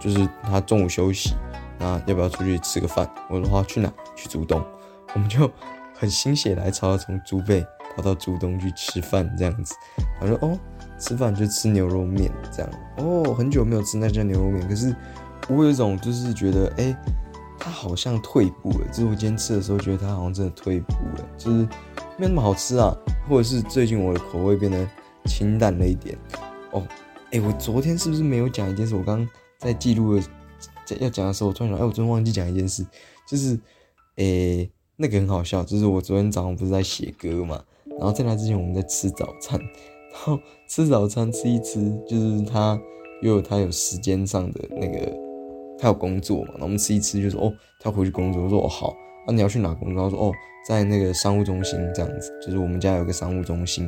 [0.00, 1.34] 就是他中午休息，
[1.78, 3.92] 那要不要出去吃个饭？”我说：“好，去哪？
[4.16, 4.64] 去竹东。”
[5.14, 5.50] 我们就
[5.94, 7.62] 很心血来潮，从竹北
[7.94, 9.74] 跑到竹东去吃饭，这样子。
[10.18, 10.58] 他说：“哦，
[10.98, 12.70] 吃饭就吃牛肉面，这样。
[12.96, 14.96] 哦，很久没有吃那家牛肉面，可是
[15.50, 16.96] 我有一种就是觉得，哎。”
[17.58, 21.58] 它好像退步了，就是我今天吃的时候觉得它好像真的退步了，就是
[22.16, 22.96] 没那么好吃啊，
[23.28, 24.88] 或者是最近我的口味变得
[25.26, 26.16] 清淡了一点。
[26.72, 26.86] 哦，
[27.32, 28.94] 哎，我昨天是不是没有讲一件事？
[28.94, 29.28] 我刚刚
[29.58, 30.22] 在记录的
[30.84, 32.86] 在要讲的时候，我突然想，哎，我昨天忘记讲一件事，
[33.26, 33.58] 就是，
[34.16, 37.62] 哎，那个很好笑，就是我昨天早上不是在写歌嘛，
[37.98, 40.38] 然后在那之前我们在吃早餐，然后
[40.68, 42.80] 吃早餐吃一吃，就是他
[43.22, 45.27] 又有他有时间上的那个。
[45.78, 46.54] 他有工作嘛？
[46.58, 48.42] 那我们吃一吃，就说哦，他回去工作。
[48.42, 50.02] 我说哦好，那你要去哪工作？
[50.02, 50.32] 他说哦，
[50.66, 53.84] 在那个商务中心这样子，就是我们家有个商务中心。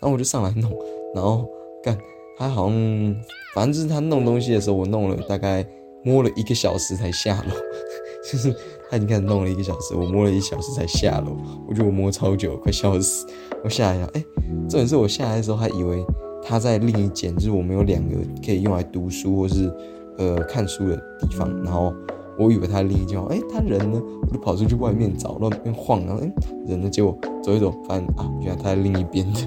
[0.00, 0.70] 然后我就上来弄，
[1.14, 1.46] 然后
[1.82, 1.96] 干，
[2.38, 3.16] 他好像
[3.54, 5.66] 反正就是他弄东西的时候，我弄了大概
[6.02, 7.54] 摸了一个小时才下楼，
[8.30, 8.54] 就是
[8.90, 11.36] 他已经开始弄了一个小时，我摸了一小时才下楼。
[11.68, 13.26] 我觉得我摸超久，快笑死。
[13.62, 14.24] 我下来了，哎，
[14.68, 16.04] 重点是我下来的时候还以为
[16.42, 19.70] 他在另一间，就是我们有两个可以用来读书或是。
[20.18, 21.94] 呃，看书的地方，然后
[22.38, 24.00] 我以为他另一间，哎，他人呢？
[24.22, 26.32] 我就跑出去外面找，乱边晃，然后哎，
[26.66, 26.88] 人呢？
[26.88, 29.40] 结果走一走，发现啊，原来他在另一边的。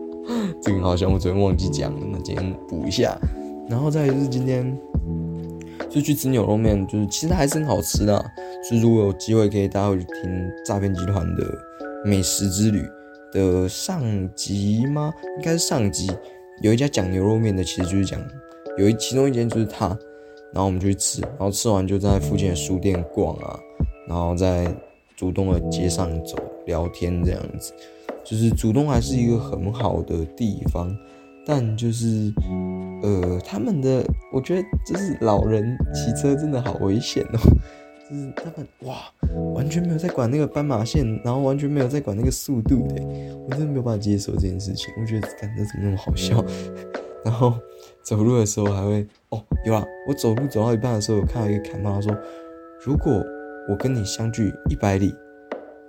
[0.62, 3.18] 这个好像我昨天忘记讲了，那今天补一下。
[3.68, 4.78] 然后再就是今天
[5.90, 8.16] 就去吃牛肉面，就是其实还是很好吃的。
[8.62, 11.44] 所以如果有机会，可以大家去听诈骗集团的
[12.04, 12.82] 美食之旅
[13.32, 14.02] 的上
[14.34, 15.12] 集吗？
[15.38, 16.10] 应该是上集，
[16.62, 18.20] 有一家讲牛肉面的，其实就是讲。
[18.76, 19.88] 有一其中一间就是他，
[20.52, 23.58] 然后我们就去吃，然后吃完就在附近的书店逛啊，
[24.08, 24.66] 然后在
[25.16, 27.72] 主动的街上走聊天这样子，
[28.24, 30.90] 就是主动还是一个很好的地方，
[31.46, 32.32] 但就是
[33.02, 37.38] 呃他们的我觉得就是老人骑车真的好危险哦，
[38.10, 38.96] 就是他们哇
[39.54, 43.02] 完全没有在管那个斑马线，然后完全没有在管那个速度的，
[43.46, 46.44] 我真的没有办法接受这件事情，我觉得感觉怎么那么好笑。
[47.24, 47.54] 然后
[48.04, 49.82] 走路的时候还会哦，有啊！
[50.06, 52.14] 我走路走到一半的时候，我看到一个砍帽，他说
[52.84, 53.24] ：“如果
[53.68, 55.14] 我跟你相距一百里，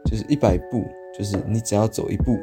[0.05, 0.85] 就是一百步，
[1.17, 2.37] 就是你只要走一步，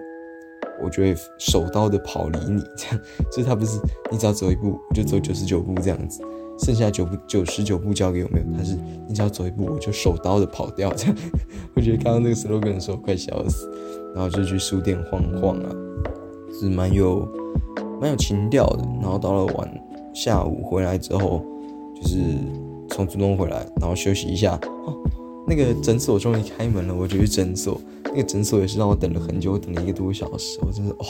[0.83, 2.63] 我就会手刀的跑离你。
[2.77, 3.01] 这样，
[3.33, 6.23] 就是他不是你只要走一步，我就走九十九步这样子，
[6.59, 8.47] 剩下九步九十九步交给我没有？
[8.59, 8.77] 他是
[9.09, 10.93] 你只要走一步，我就手刀的跑掉。
[10.93, 11.17] 这样，
[11.75, 13.71] 我觉得刚刚那个 slogan 的时候快笑死。
[14.15, 15.75] 然后就去书店晃晃啊，
[16.61, 17.27] 是蛮有。
[18.03, 19.81] 蛮有情调的，然后到了晚
[20.13, 21.41] 下午回来之后，
[21.95, 22.17] 就是
[22.91, 24.57] 从主东回来，然后休息一下。
[24.57, 24.93] 哦，
[25.47, 27.81] 那个诊所终于开门了，我就去诊所。
[28.07, 31.07] 那个诊所也是让我等了很久，等了一个多小时，我真的哦，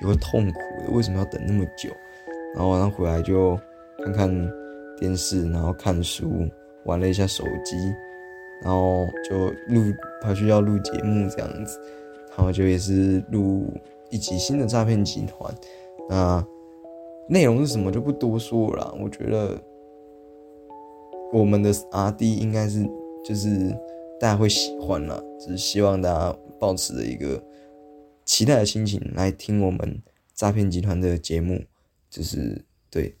[0.00, 1.90] 有个痛苦的，为什么要等那么久？
[2.54, 3.54] 然后晚上回来就
[4.02, 4.50] 看看
[4.98, 6.48] 电视，然后看书，
[6.86, 7.76] 玩了一下手机，
[8.62, 11.78] 然后就录跑去要录节目这样子，
[12.30, 13.66] 然后就也是录
[14.08, 15.54] 一集新的诈骗集团。
[16.08, 16.46] 那
[17.28, 19.60] 内容是什么就不多说了，我觉得
[21.32, 22.84] 我们的 R D 应该是
[23.24, 23.70] 就是
[24.20, 27.42] 大家会喜欢啦，只是希望大家保持着一个
[28.24, 30.02] 期待的心情来听我们
[30.34, 31.62] 诈骗集团的节目，
[32.10, 33.14] 就是对，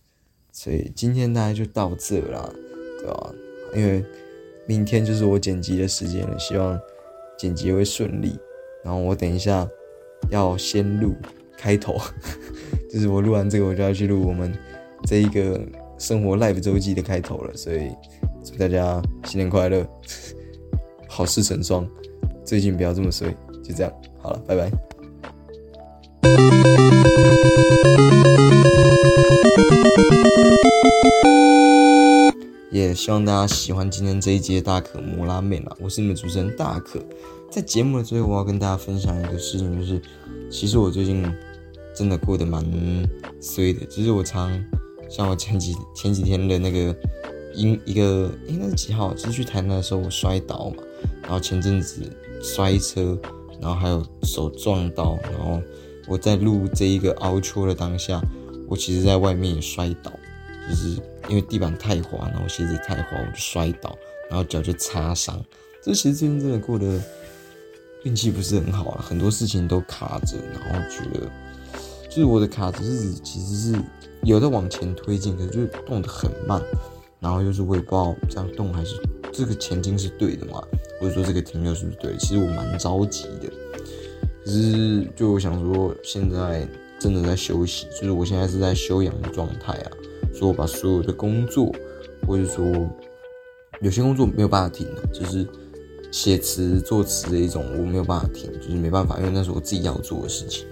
[0.52, 2.50] 所以今天大家就到这啦，
[3.00, 3.34] 对吧？
[3.74, 4.04] 因为。
[4.66, 6.80] 明天就是我剪辑的时间了，希望
[7.36, 8.34] 剪辑会顺利。
[8.82, 9.68] 然后我等一下
[10.30, 11.12] 要先录
[11.54, 11.98] 开头，
[12.94, 14.56] 就是我录完这个，我就要去录我们
[15.02, 15.60] 这一个
[15.98, 17.52] 生活 live 周记的开头了。
[17.56, 17.90] 所以
[18.44, 19.84] 祝大家新年快乐，
[21.10, 21.84] 好事成双。
[22.44, 23.34] 最近不要这么衰，
[23.64, 23.92] 就这样，
[24.22, 24.70] 好了，拜拜。
[32.70, 37.00] 也希望大家喜欢今天这一节大可摩拉妹啦，我是你们主持人大可。
[37.50, 40.00] 在节目的最后，我要跟大家分享一个事情，就是
[40.48, 41.24] 其实我最近
[41.94, 42.64] 真的过得蛮
[43.40, 43.84] 衰的。
[43.86, 44.50] 就是我常
[45.08, 46.94] 像我前几前几天的那个
[47.54, 50.82] 因一个应该是几号，就是去台南的时候我摔倒嘛，
[51.22, 52.02] 然后前阵子
[52.42, 53.18] 摔车，
[53.60, 55.62] 然后还有手撞到，然后
[56.08, 58.20] 我在录这一个凹车的当下，
[58.68, 60.12] 我其实在外面也摔倒。
[60.66, 63.94] 就是因为地板太滑，然后鞋子太滑，我就摔倒，
[64.30, 65.38] 然后脚就擦伤。
[65.82, 66.98] 这其实最近真的过得
[68.04, 71.30] 运气不是很好啊，很多事情都卡着，然后觉得
[72.14, 73.82] 就是我的卡只是其实是
[74.22, 76.62] 有在往前推进，可是就是动得很慢，
[77.18, 78.94] 然后又是我也不知道这样动还是
[79.32, 80.62] 这个前进是对的嘛，
[81.00, 82.16] 或者说这个停留是不是对？
[82.16, 83.50] 其实我蛮着急的，
[84.44, 86.64] 可是就我想说，现在
[87.00, 89.90] 真的在休息，就是我现在是在休养的状态啊。
[90.32, 91.74] 说我把所有的工作，
[92.28, 92.64] 或者说
[93.80, 95.44] 有些工作没有办法停的，就是
[96.12, 100.64] 写词作词的一种，我没有办法停，就是没办法，因为那是我自己要做的事情。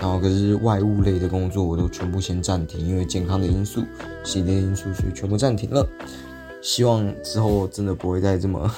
[0.00, 3.84] 然后可是外务类的工作，我都全部先暂停，因为健康的因素、
[4.24, 5.86] 系列因素，所以全部暂停了。
[6.62, 8.68] 希望之后真的不会再这么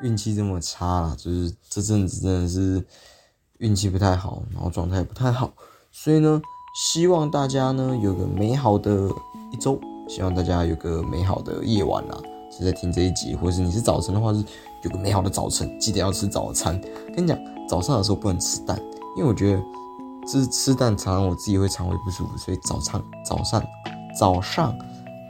[0.00, 2.82] 运气这么差了，就是这阵子真的是
[3.58, 5.52] 运气不太好，然后状态不太好，
[5.92, 6.40] 所以呢，
[6.74, 9.10] 希望大家呢有个美好的。
[9.52, 9.78] 一周，
[10.08, 14.44] 希望大家有个美好的夜晚啦，是在听这一集，或者是你是早晨的话，是
[14.82, 16.80] 有个美好的早晨，记得要吃早餐。
[17.14, 17.38] 跟你讲，
[17.68, 18.76] 早上的时候不能吃蛋，
[19.16, 19.62] 因为我觉得
[20.26, 23.62] 就是吃蛋常常我自己会肠胃不舒服，所以早上早上
[24.18, 24.76] 早上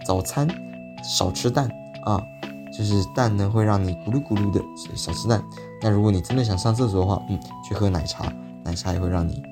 [0.07, 0.49] 早餐
[1.03, 1.69] 少吃蛋
[2.05, 2.23] 啊，
[2.77, 5.43] 就是蛋呢会让你咕噜咕噜的，所以少吃蛋。
[5.83, 7.39] 那如果你真的想上厕所的话，嗯，
[7.69, 8.33] 去喝奶茶，
[8.65, 9.43] 奶茶也会让你。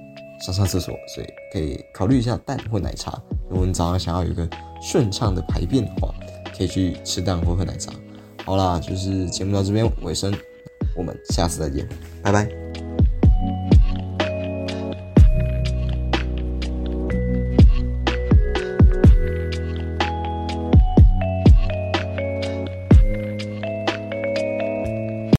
[0.40, 3.16] 想上厕所，所以可以考虑一下蛋或奶茶。
[3.48, 4.44] 如果你早上想要有一个
[4.80, 6.12] 顺畅的排便的话，
[6.58, 7.92] 可以去吃蛋或喝奶茶。
[8.44, 10.34] 好啦，就是节目到这边尾声，
[10.96, 11.88] 我们下次再见，
[12.24, 12.71] 拜拜。